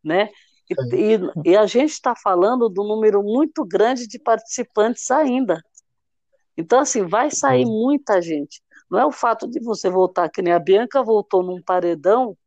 [0.03, 0.29] né?
[0.69, 5.61] E, e, e a gente está falando do número muito grande de participantes ainda.
[6.57, 8.61] Então, assim, vai sair muita gente.
[8.89, 12.37] Não é o fato de você voltar, que nem a Bianca voltou num paredão,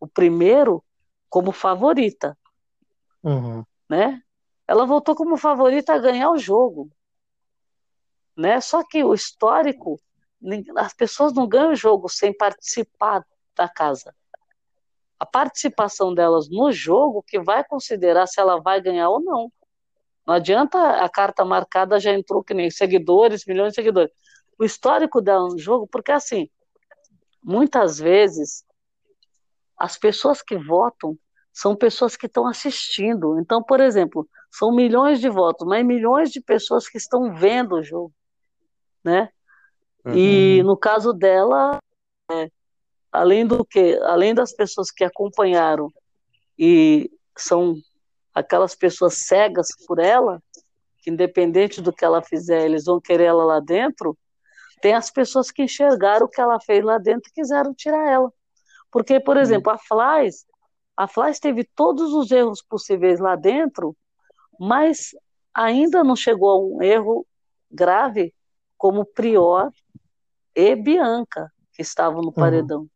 [0.00, 0.82] o primeiro,
[1.28, 2.36] como favorita.
[3.22, 3.64] Uhum.
[3.88, 4.20] Né?
[4.66, 6.90] Ela voltou como favorita a ganhar o jogo.
[8.36, 8.60] Né?
[8.60, 10.00] Só que o histórico
[10.76, 13.24] as pessoas não ganham o jogo sem participar
[13.56, 14.14] da casa.
[15.18, 19.50] A participação delas no jogo que vai considerar se ela vai ganhar ou não.
[20.26, 24.12] Não adianta a carta marcada já entrou que nem seguidores, milhões de seguidores.
[24.58, 26.50] O histórico dela no jogo, porque assim,
[27.42, 28.64] muitas vezes
[29.78, 31.16] as pessoas que votam
[31.52, 33.38] são pessoas que estão assistindo.
[33.38, 37.82] Então, por exemplo, são milhões de votos, mas milhões de pessoas que estão vendo o
[37.82, 38.12] jogo,
[39.04, 39.30] né?
[40.06, 40.14] Uhum.
[40.14, 41.78] E no caso dela,
[42.30, 42.48] é,
[43.10, 45.92] além do que, além das pessoas que acompanharam
[46.56, 47.74] e são
[48.32, 50.40] aquelas pessoas cegas por ela,
[50.98, 54.16] que independente do que ela fizer, eles vão querer ela lá dentro,
[54.80, 58.32] tem as pessoas que enxergaram o que ela fez lá dentro e quiseram tirar ela.
[58.92, 60.46] Porque, por exemplo, a Flás,
[60.96, 63.96] a Flás teve todos os erros possíveis lá dentro,
[64.60, 65.10] mas
[65.52, 67.26] ainda não chegou a um erro
[67.70, 68.32] grave
[68.78, 69.72] como Prior
[70.56, 72.32] e Bianca, que estavam no uhum.
[72.32, 72.80] paredão.
[72.80, 72.88] Uhum.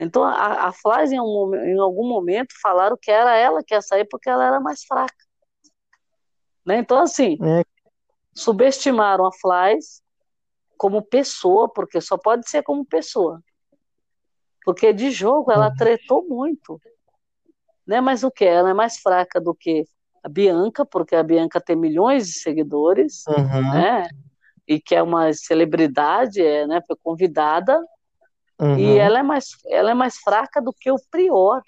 [0.00, 3.80] Então, a, a Flávia, em, um, em, algum momento, falaram que era ela que ia
[3.80, 5.14] sair porque ela era mais fraca.
[6.66, 6.78] Né?
[6.78, 7.62] Então, assim, é.
[8.34, 9.78] subestimaram a Flávia
[10.76, 13.40] como pessoa, porque só pode ser como pessoa.
[14.64, 15.76] Porque de jogo ela uhum.
[15.76, 16.78] tretou muito.
[17.86, 18.00] Né?
[18.00, 18.44] Mas o que?
[18.44, 19.84] Ela é mais fraca do que
[20.22, 23.72] a Bianca, porque a Bianca tem milhões de seguidores, uhum.
[23.72, 24.08] né?
[24.66, 27.80] E que é uma celebridade, é, né, foi convidada,
[28.58, 28.78] Uhum.
[28.78, 31.62] E ela é, mais, ela é mais fraca do que o Prior.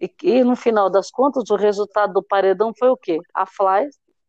[0.00, 3.18] E, e, no final das contas, o resultado do paredão foi o quê?
[3.34, 3.88] A Fly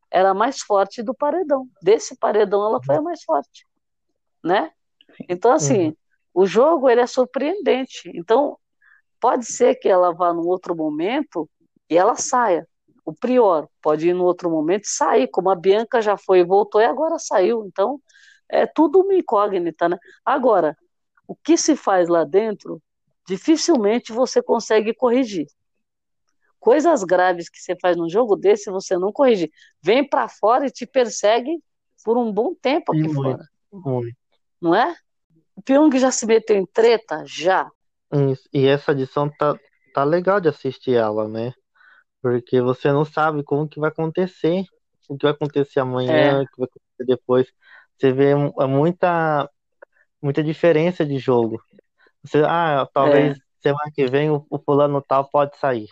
[0.10, 1.68] era mais forte do paredão.
[1.82, 3.66] Desse paredão, ela foi a mais forte.
[4.44, 4.72] Né?
[5.30, 5.96] Então, assim, uhum.
[6.34, 8.12] o jogo ele é surpreendente.
[8.14, 8.58] Então,
[9.20, 11.50] pode ser que ela vá num outro momento
[11.90, 12.68] e ela saia.
[13.04, 16.44] O Prior pode ir no outro momento e sair, como a Bianca já foi e
[16.44, 17.66] voltou e agora saiu.
[17.66, 18.00] Então,
[18.48, 19.98] é tudo uma incógnita, né?
[20.26, 20.78] Agora,
[21.28, 22.82] o que se faz lá dentro,
[23.28, 25.48] dificilmente você consegue corrigir.
[26.60, 29.52] Coisas graves que você faz num jogo desse, você não corrige.
[29.82, 31.60] Vem para fora e te persegue
[32.04, 33.44] por um bom tempo aqui fora.
[33.72, 34.16] Muito.
[34.62, 34.96] Não é?
[35.56, 37.24] O Pyong já se meteu em treta?
[37.26, 37.70] Já.
[38.14, 38.48] Isso.
[38.54, 39.58] E essa edição tá,
[39.94, 41.54] tá legal de assistir ela, né?
[42.22, 44.64] Porque você não sabe como que vai acontecer,
[45.10, 46.42] o que vai acontecer amanhã, é.
[46.42, 47.48] o que vai acontecer depois.
[47.98, 49.50] Você vê é muita,
[50.22, 51.62] muita diferença de jogo.
[52.24, 53.42] Você, ah, talvez é.
[53.60, 55.88] semana que vem o, o fulano tal pode sair.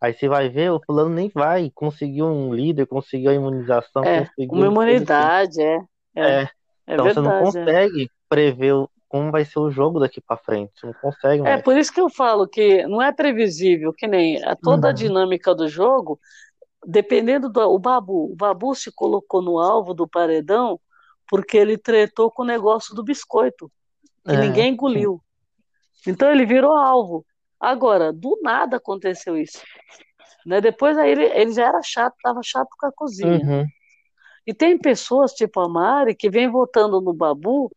[0.00, 1.70] Aí você vai ver, o fulano nem vai.
[1.74, 4.04] Conseguiu um líder, conseguiu a imunização.
[4.04, 5.78] É, uma imunidade, é.
[6.14, 6.48] É, é.
[6.86, 7.40] então verdade, você não é.
[7.40, 8.74] consegue prever
[9.14, 10.72] como vai ser o jogo daqui para frente.
[10.82, 11.60] Não consegue é, mais.
[11.60, 14.90] É por isso que eu falo que não é previsível, que nem toda uhum.
[14.90, 16.18] a dinâmica do jogo,
[16.84, 18.32] dependendo do o Babu.
[18.32, 20.80] O Babu se colocou no alvo do paredão
[21.28, 23.70] porque ele tretou com o negócio do biscoito,
[24.26, 25.22] que é, ninguém engoliu.
[25.92, 26.10] Sim.
[26.10, 27.24] Então ele virou alvo.
[27.60, 29.60] Agora, do nada aconteceu isso.
[30.44, 30.60] Né?
[30.60, 33.38] Depois aí ele, ele já era chato, estava chato com a cozinha.
[33.46, 33.64] Uhum.
[34.44, 37.70] E tem pessoas, tipo a Mari, que vem votando no Babu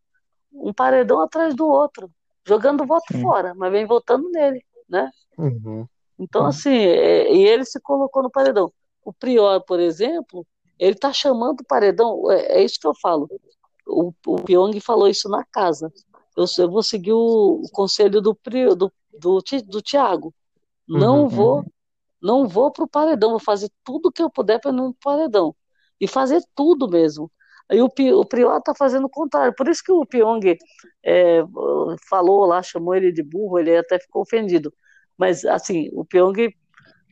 [0.60, 2.10] um paredão atrás do outro,
[2.46, 3.22] jogando voto Sim.
[3.22, 5.10] fora, mas vem votando nele, né?
[5.38, 5.88] Uhum.
[6.20, 8.72] Então, assim, é, e ele se colocou no paredão.
[9.04, 10.46] O Prior, por exemplo,
[10.80, 13.30] ele está chamando o paredão, é, é, isso que eu falo.
[13.86, 15.92] O, o Pyong falou isso na casa.
[16.36, 18.38] Eu, eu vou seguir o, o conselho do,
[18.76, 20.34] do, do, do Tiago.
[20.88, 21.28] Não uhum.
[21.28, 21.66] vou
[22.22, 25.14] não vou para o paredão, vou fazer tudo que eu puder para não ir para
[25.14, 25.56] o paredão.
[26.00, 27.32] E fazer tudo mesmo.
[27.70, 29.54] Aí o, o Prior está fazendo o contrário.
[29.56, 30.58] Por isso que o Pyong
[31.04, 31.44] é,
[32.10, 34.74] falou lá, chamou ele de burro, ele até ficou ofendido.
[35.18, 36.54] Mas, assim, o Pyong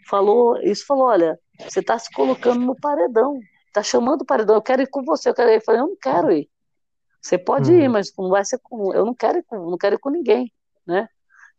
[0.08, 4.62] falou isso, falou, olha, você está se colocando no paredão, está chamando o paredão, eu
[4.62, 5.56] quero ir com você, eu quero ir.
[5.56, 6.50] Eu falei, eu não quero ir.
[7.22, 7.80] Você pode hum.
[7.80, 10.12] ir, mas não vai ser com, eu não quero ir com, não quero ir com
[10.12, 10.54] ninguém,
[10.86, 11.10] né?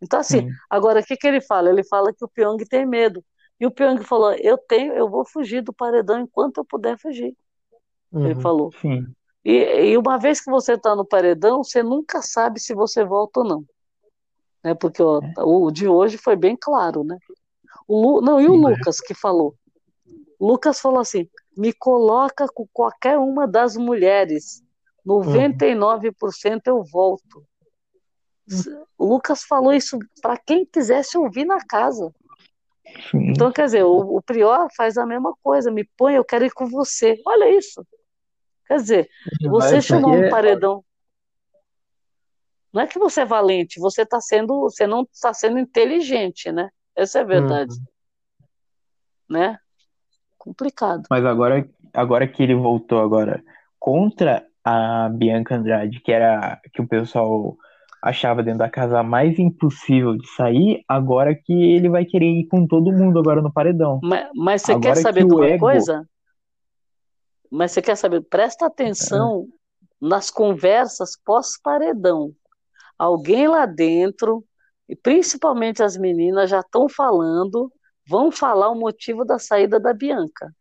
[0.00, 0.50] Então assim, hum.
[0.70, 1.68] agora o que que ele fala?
[1.68, 3.24] Ele fala que o Pyong tem medo.
[3.58, 7.36] E o Pyong falou, eu tenho, eu vou fugir do paredão enquanto eu puder fugir.
[8.12, 8.26] Uhum.
[8.26, 8.72] Ele falou.
[8.80, 9.06] Sim.
[9.44, 13.40] E, e uma vez que você está no paredão, você nunca sabe se você volta
[13.40, 13.64] ou não.
[14.62, 14.74] Né?
[14.74, 15.42] Porque ó, é.
[15.42, 17.16] o de hoje foi bem claro, né?
[17.86, 19.54] O Lu, não, e o Sim, Lucas que falou?
[20.40, 24.62] Lucas falou assim: me coloca com qualquer uma das mulheres.
[25.06, 26.60] 99% uhum.
[26.66, 27.44] eu volto.
[28.98, 32.12] O Lucas falou isso para quem quisesse ouvir na casa.
[33.10, 33.30] Sim.
[33.30, 36.52] Então, quer dizer, o, o, Prior faz a mesma coisa, me põe, eu quero ir
[36.52, 37.20] com você.
[37.26, 37.86] Olha isso.
[38.66, 39.08] Quer dizer,
[39.42, 40.84] você chamou um paredão.
[42.72, 46.68] Não é que você é valente, você está sendo, você não está sendo inteligente, né?
[46.94, 47.72] Essa é a verdade.
[47.72, 49.38] Uhum.
[49.38, 49.58] Né?
[50.36, 51.04] Complicado.
[51.08, 53.42] Mas agora, agora que ele voltou agora
[53.78, 57.56] contra a Bianca Andrade, que era que o pessoal
[58.06, 62.64] achava dentro da casa mais impossível de sair, agora que ele vai querer ir com
[62.64, 63.98] todo mundo agora no paredão.
[64.02, 65.58] Mas, mas você agora quer saber que de uma ego...
[65.58, 66.08] coisa?
[67.50, 68.22] Mas você quer saber?
[68.22, 70.06] Presta atenção é.
[70.06, 72.32] nas conversas pós-paredão.
[72.96, 74.44] Alguém lá dentro,
[74.88, 77.72] e principalmente as meninas, já estão falando,
[78.08, 80.54] vão falar o motivo da saída da Bianca.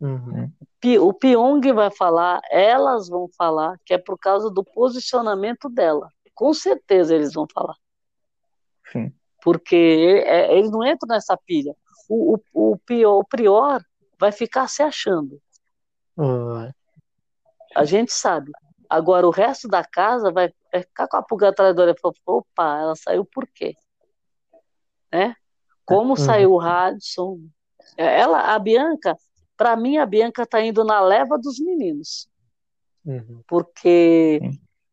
[0.00, 0.52] Uhum.
[1.00, 6.08] O Pyong vai falar, elas vão falar, que é por causa do posicionamento dela.
[6.38, 7.74] Com certeza eles vão falar.
[8.92, 9.12] Sim.
[9.42, 11.74] Porque é, eles não entram nessa pilha.
[12.08, 13.82] O, o, o, pior, o Prior
[14.20, 15.42] vai ficar se achando.
[16.16, 16.70] Uhum.
[17.74, 18.52] A gente sabe.
[18.88, 22.14] Agora, o resto da casa vai ficar com a pulga atrás da orelha e falar,
[22.24, 23.74] opa, ela saiu por quê?
[25.12, 25.34] Né?
[25.84, 26.16] Como uhum.
[26.16, 27.40] saiu o Radisson?
[27.96, 29.16] É, ela, a Bianca,
[29.56, 32.28] para mim, a Bianca está indo na leva dos meninos.
[33.04, 33.42] Uhum.
[33.48, 34.40] Porque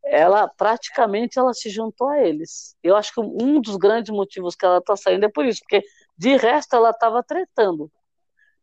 [0.06, 2.76] ela praticamente ela se juntou a eles.
[2.84, 5.84] Eu acho que um dos grandes motivos que ela está saindo é por isso, porque
[6.18, 7.92] de resto ela estava tretando.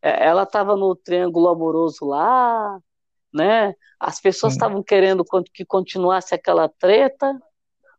[0.01, 2.78] É, ela estava no triângulo amoroso lá,
[3.32, 3.74] né?
[3.99, 7.40] As pessoas estavam querendo que continuasse aquela treta,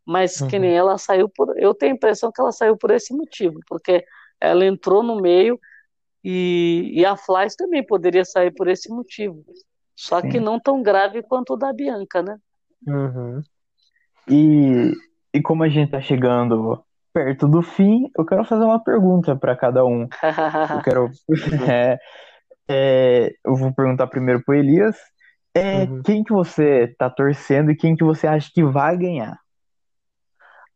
[0.06, 0.48] mas uhum.
[0.48, 1.58] que nem ela saiu por.
[1.58, 4.04] Eu tenho a impressão que ela saiu por esse motivo, porque
[4.40, 5.58] ela entrou no meio
[6.22, 9.44] e, e a Flávia também poderia sair por esse motivo.
[9.94, 10.28] Só Sim.
[10.28, 12.38] que não tão grave quanto o da Bianca, né?
[12.86, 13.42] Uhum.
[14.28, 14.92] E
[15.34, 19.56] e como a gente tá chegando perto do fim, eu quero fazer uma pergunta para
[19.56, 20.02] cada um.
[20.02, 21.10] Eu quero.
[21.68, 21.98] É,
[22.68, 24.96] é, eu vou perguntar primeiro pro Elias.
[25.54, 26.02] É, uhum.
[26.02, 29.38] Quem que você tá torcendo e quem que você acha que vai ganhar?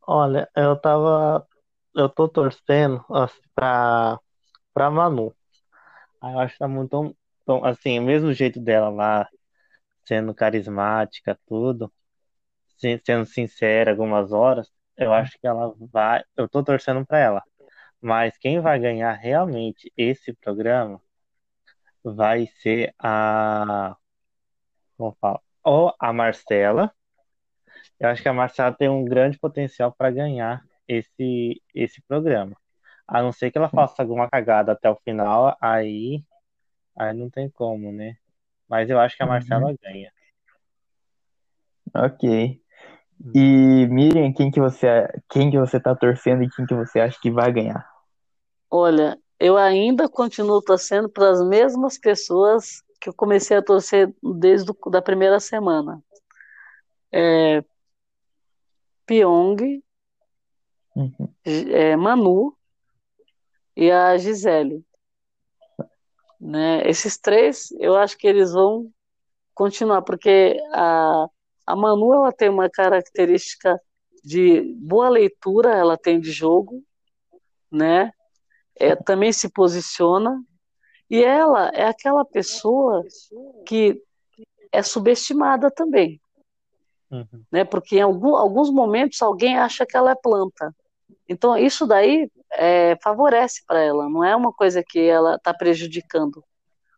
[0.06, 1.46] Olha, eu tava.
[1.94, 4.18] Eu tô torcendo assim, pra,
[4.74, 5.34] pra Manu.
[6.22, 7.16] Eu acho que tá muito.
[7.64, 9.28] Assim, o mesmo jeito dela lá,
[10.04, 11.90] sendo carismática, tudo,
[12.78, 16.22] sendo sincera algumas horas, eu acho que ela vai.
[16.36, 17.42] Eu tô torcendo pra ela.
[18.00, 21.00] Mas quem vai ganhar realmente esse programa
[22.02, 23.96] vai ser a.
[24.96, 25.40] Como fala?
[25.64, 26.92] Ou a Marcela.
[27.98, 32.56] Eu acho que a Marcela tem um grande potencial para ganhar esse, esse programa.
[33.06, 36.22] A não ser que ela faça alguma cagada até o final, aí,
[36.96, 38.16] aí não tem como, né?
[38.68, 39.76] Mas eu acho que a Marcela uhum.
[39.82, 40.12] ganha.
[41.94, 42.62] Ok.
[43.34, 47.18] E Miriam, quem que você quem que você tá torcendo e quem que você acha
[47.20, 47.88] que vai ganhar?
[48.70, 54.70] Olha, eu ainda continuo torcendo para as mesmas pessoas que eu comecei a torcer desde
[54.70, 56.02] a da primeira semana.
[57.10, 57.64] É,
[59.06, 59.82] Pyong,
[60.94, 61.28] uhum.
[61.44, 62.54] é, Manu
[63.76, 64.84] e a Gisele.
[66.40, 66.88] Né?
[66.88, 68.90] Esses três, eu acho que eles vão
[69.54, 71.28] continuar, porque a,
[71.72, 73.80] a Manu ela tem uma característica
[74.24, 76.82] de boa leitura, ela tem de jogo,
[77.70, 78.12] né?
[78.78, 80.42] é, também se posiciona,
[81.10, 83.02] e ela é aquela pessoa
[83.66, 84.00] que
[84.70, 86.20] é subestimada também.
[87.10, 87.44] Uhum.
[87.50, 87.64] Né?
[87.64, 90.74] Porque em algum, alguns momentos alguém acha que ela é planta.
[91.28, 96.44] Então, isso daí é, favorece para ela, não é uma coisa que ela está prejudicando.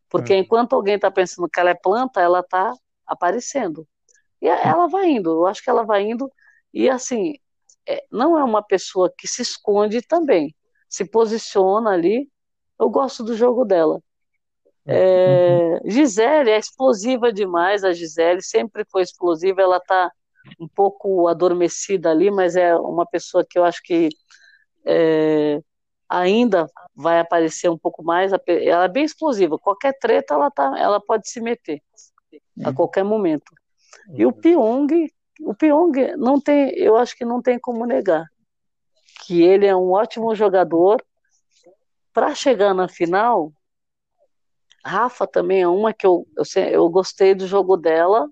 [0.08, 0.40] Porque uhum.
[0.40, 2.74] enquanto alguém está pensando que ela é planta, ela está
[3.06, 3.86] aparecendo.
[4.40, 6.30] E ela vai indo, eu acho que ela vai indo,
[6.72, 7.34] e assim,
[7.86, 10.54] é, não é uma pessoa que se esconde também
[10.90, 12.28] se posiciona ali.
[12.78, 14.02] Eu gosto do jogo dela.
[14.84, 15.90] É, uhum.
[15.90, 20.10] Gisele é explosiva demais, a Gisele sempre foi explosiva, ela está
[20.58, 24.08] um pouco adormecida ali, mas é uma pessoa que eu acho que
[24.84, 25.60] é,
[26.08, 28.32] ainda vai aparecer um pouco mais.
[28.32, 31.80] Ela é bem explosiva, qualquer treta ela, tá, ela pode se meter
[32.64, 32.74] a uhum.
[32.74, 33.52] qualquer momento.
[34.14, 34.32] E o uhum.
[34.32, 38.26] Pyong, o Pyong não tem, eu acho que não tem como negar
[39.30, 41.04] que ele é um ótimo jogador.
[42.12, 43.52] Para chegar na final,
[44.84, 48.28] Rafa também é uma que eu, eu, eu gostei do jogo dela,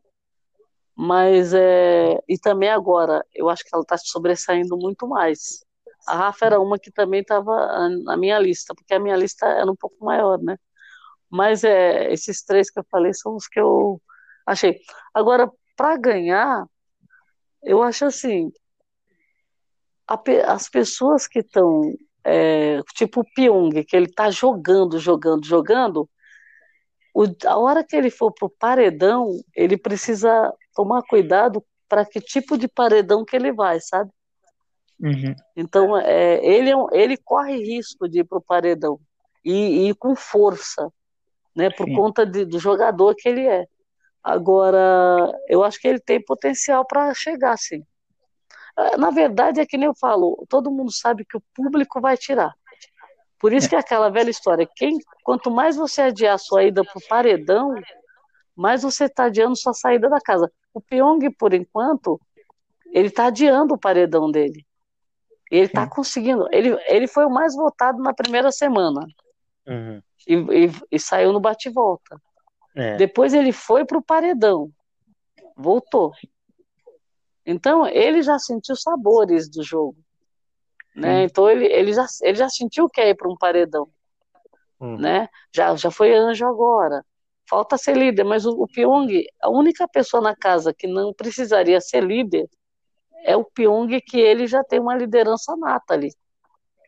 [0.96, 5.64] mas é, e também agora eu acho que ela está sobressaindo muito mais.
[6.06, 9.70] A Rafa era uma que também estava na minha lista, porque a minha lista era
[9.70, 10.56] um pouco maior, né?
[11.30, 14.00] Mas é, esses três que eu falei são os que eu
[14.48, 14.80] achei.
[15.14, 16.66] Agora, para ganhar,
[17.62, 18.50] eu acho assim,
[20.06, 21.94] a, as pessoas que estão,
[22.24, 26.10] é, tipo o Pyong, que ele está jogando, jogando, jogando,
[27.14, 32.56] o, a hora que ele for pro paredão, ele precisa tomar cuidado para que tipo
[32.56, 34.10] de paredão que ele vai, sabe?
[35.00, 35.34] Uhum.
[35.56, 39.00] Então, é, ele, é ele corre risco de ir pro paredão
[39.44, 40.92] e, e com força,
[41.54, 41.70] né?
[41.70, 41.94] Por Sim.
[41.94, 43.66] conta de, do jogador que ele é.
[44.28, 47.82] Agora, eu acho que ele tem potencial para chegar, sim.
[48.76, 52.14] É, na verdade, é que nem eu falo, todo mundo sabe que o público vai
[52.14, 52.54] tirar.
[53.40, 56.84] Por isso que é aquela velha história, quem, quanto mais você adiar a sua ida
[56.84, 57.74] para o paredão,
[58.54, 60.52] mais você está adiando sua saída da casa.
[60.74, 62.20] O Pyong, por enquanto,
[62.92, 64.66] ele está adiando o paredão dele.
[65.50, 66.46] Ele está conseguindo.
[66.52, 69.06] Ele, ele foi o mais votado na primeira semana.
[69.66, 70.02] Uhum.
[70.26, 72.20] E, e, e, saiu no bate-volta.
[72.74, 72.96] É.
[72.96, 74.70] Depois ele foi para o paredão.
[75.56, 76.12] Voltou.
[77.44, 79.96] Então, ele já sentiu sabores do jogo.
[80.94, 81.24] Né?
[81.24, 83.88] Então, ele, ele, já, ele já sentiu que é ir para um paredão.
[84.80, 84.96] Hum.
[84.98, 85.28] Né?
[85.54, 87.04] Já, já foi anjo agora.
[87.48, 91.80] Falta ser líder, mas o, o Pyong, a única pessoa na casa que não precisaria
[91.80, 92.48] ser líder
[93.24, 96.10] é o Pyong, que ele já tem uma liderança nata ali.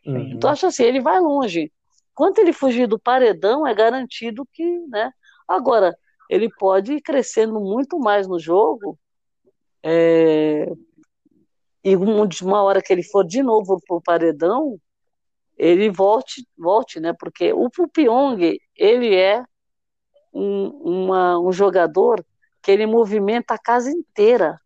[0.05, 0.33] Uhum.
[0.33, 1.71] Então, acho assim, ele vai longe.
[2.13, 5.11] Quanto ele fugir do paredão, é garantido que, né?
[5.51, 5.95] Agora,
[6.29, 8.97] ele pode ir crescendo muito mais no jogo
[9.83, 10.71] é,
[11.83, 14.79] e uma hora que ele for de novo para o paredão,
[15.57, 17.13] ele volte, volte, né?
[17.13, 19.43] Porque o Pyong, ele é
[20.33, 22.23] um, uma, um jogador
[22.61, 24.59] que ele movimenta a casa inteira.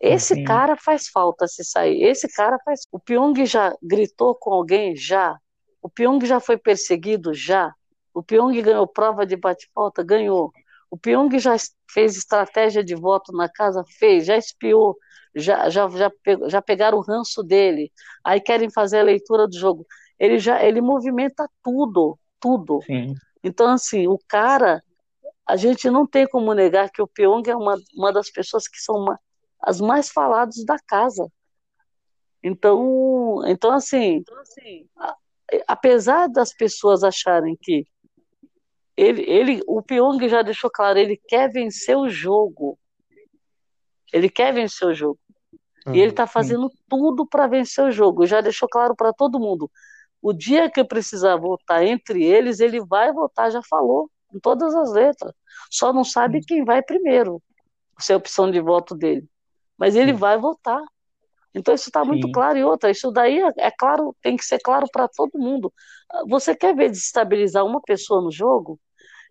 [0.00, 0.44] Esse Sim.
[0.44, 2.02] cara faz falta se sair.
[2.02, 2.86] Esse cara faz.
[2.90, 4.96] O Pyong já gritou com alguém?
[4.96, 5.36] Já.
[5.82, 7.34] O Pyong já foi perseguido?
[7.34, 7.74] Já.
[8.18, 10.02] O Pyong ganhou prova de bate-falta?
[10.02, 10.52] Ganhou.
[10.90, 11.54] O Pyong já
[11.88, 13.84] fez estratégia de voto na casa?
[13.96, 14.96] Fez, já espiou,
[15.36, 16.10] já, já, já,
[16.48, 17.92] já pegaram o ranço dele,
[18.24, 19.86] aí querem fazer a leitura do jogo.
[20.18, 22.80] Ele já ele movimenta tudo, tudo.
[22.82, 23.14] Sim.
[23.44, 24.82] Então, assim, o cara,
[25.46, 28.78] a gente não tem como negar que o Pyong é uma, uma das pessoas que
[28.78, 29.20] são uma,
[29.62, 31.30] as mais faladas da casa.
[32.42, 35.16] Então, então assim, então, assim a,
[35.66, 37.86] apesar das pessoas acharem que
[38.98, 42.76] ele, ele, o Pyong já deixou claro, ele quer vencer o jogo.
[44.12, 45.20] Ele quer vencer o jogo.
[45.86, 46.76] Uhum, e ele está fazendo sim.
[46.88, 48.26] tudo para vencer o jogo.
[48.26, 49.70] Já deixou claro para todo mundo.
[50.20, 54.74] O dia que eu precisar votar entre eles, ele vai votar, já falou, em todas
[54.74, 55.32] as letras.
[55.70, 57.40] Só não sabe quem vai primeiro,
[58.00, 59.28] se é a opção de voto dele.
[59.78, 60.18] Mas ele sim.
[60.18, 60.82] vai votar.
[61.54, 62.58] Então isso está muito claro.
[62.58, 65.72] E outra, isso daí é, é claro, tem que ser claro para todo mundo.
[66.28, 68.76] Você quer ver desestabilizar uma pessoa no jogo?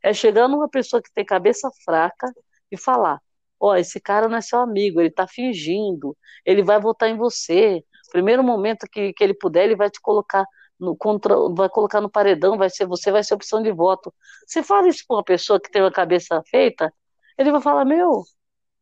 [0.04, 2.32] É chegar numa pessoa que tem cabeça fraca
[2.72, 3.22] e falar:
[3.60, 6.16] Ó, oh, esse cara não é seu amigo, ele tá fingindo,
[6.46, 7.84] ele vai votar em você.
[8.12, 10.46] Primeiro momento que, que ele puder, ele vai te colocar
[10.80, 14.14] no contra, vai colocar no paredão, vai ser você vai ser opção de voto.
[14.46, 16.94] Você fala isso para uma pessoa que tem uma cabeça feita,
[17.38, 18.24] ele vai falar: "Meu,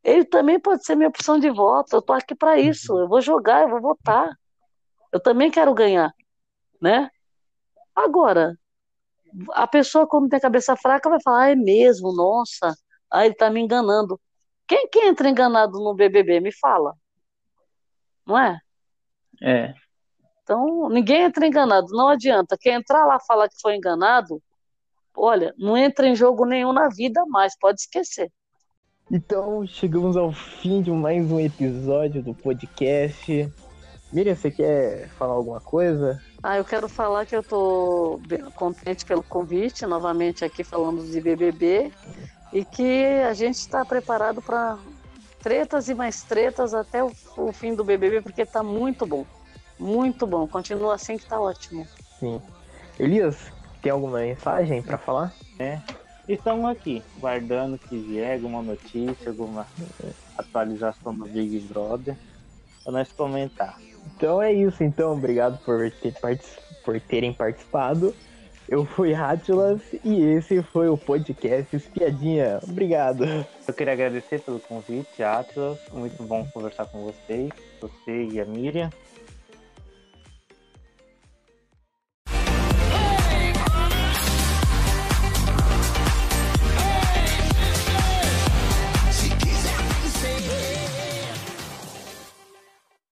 [0.03, 1.95] ele também pode ser minha opção de voto.
[1.95, 2.97] Eu tô aqui para isso.
[2.99, 4.29] Eu vou jogar, eu vou votar.
[5.11, 6.13] Eu também quero ganhar,
[6.81, 7.09] né?
[7.95, 8.57] Agora,
[9.51, 12.75] a pessoa, quando tem a cabeça fraca, vai falar, ah, é mesmo, nossa,
[13.11, 14.19] ah, ele está me enganando.
[14.67, 16.39] Quem que entra enganado no BBB?
[16.39, 16.95] Me fala.
[18.25, 18.59] Não é?
[19.41, 19.73] É.
[20.43, 22.57] Então, ninguém entra enganado, não adianta.
[22.59, 24.41] Quem entrar lá falar que foi enganado,
[25.15, 28.31] olha, não entra em jogo nenhum na vida mais, pode esquecer.
[29.11, 33.51] Então, chegamos ao fim de mais um episódio do podcast.
[34.15, 36.23] Miriam, você quer falar alguma coisa?
[36.41, 38.21] Ah, eu quero falar que eu estou
[38.55, 41.91] contente pelo convite, novamente aqui falando de BBB,
[42.53, 44.77] e que a gente está preparado para
[45.41, 49.25] tretas e mais tretas até o, o, fim do BBB, porque está muito bom.
[49.77, 50.47] Muito bom.
[50.47, 51.85] Continua assim que está ótimo.
[52.17, 52.41] Sim.
[52.97, 53.51] Elias,
[53.81, 55.33] tem alguma mensagem para falar?
[55.59, 55.81] É.
[56.25, 59.67] Estamos aqui, guardando que vier alguma notícia, alguma
[60.37, 62.15] atualização do Big Brother,
[62.81, 63.77] para nós comentar.
[64.05, 65.13] Então é isso, então.
[65.13, 66.13] Obrigado por, ter
[66.83, 68.13] por terem participado.
[68.67, 72.59] Eu fui Atlas e esse foi o podcast Espiadinha.
[72.63, 73.23] Obrigado.
[73.67, 75.77] Eu queria agradecer pelo convite, Atlas.
[75.93, 78.89] Muito bom conversar com vocês, você e a Miriam.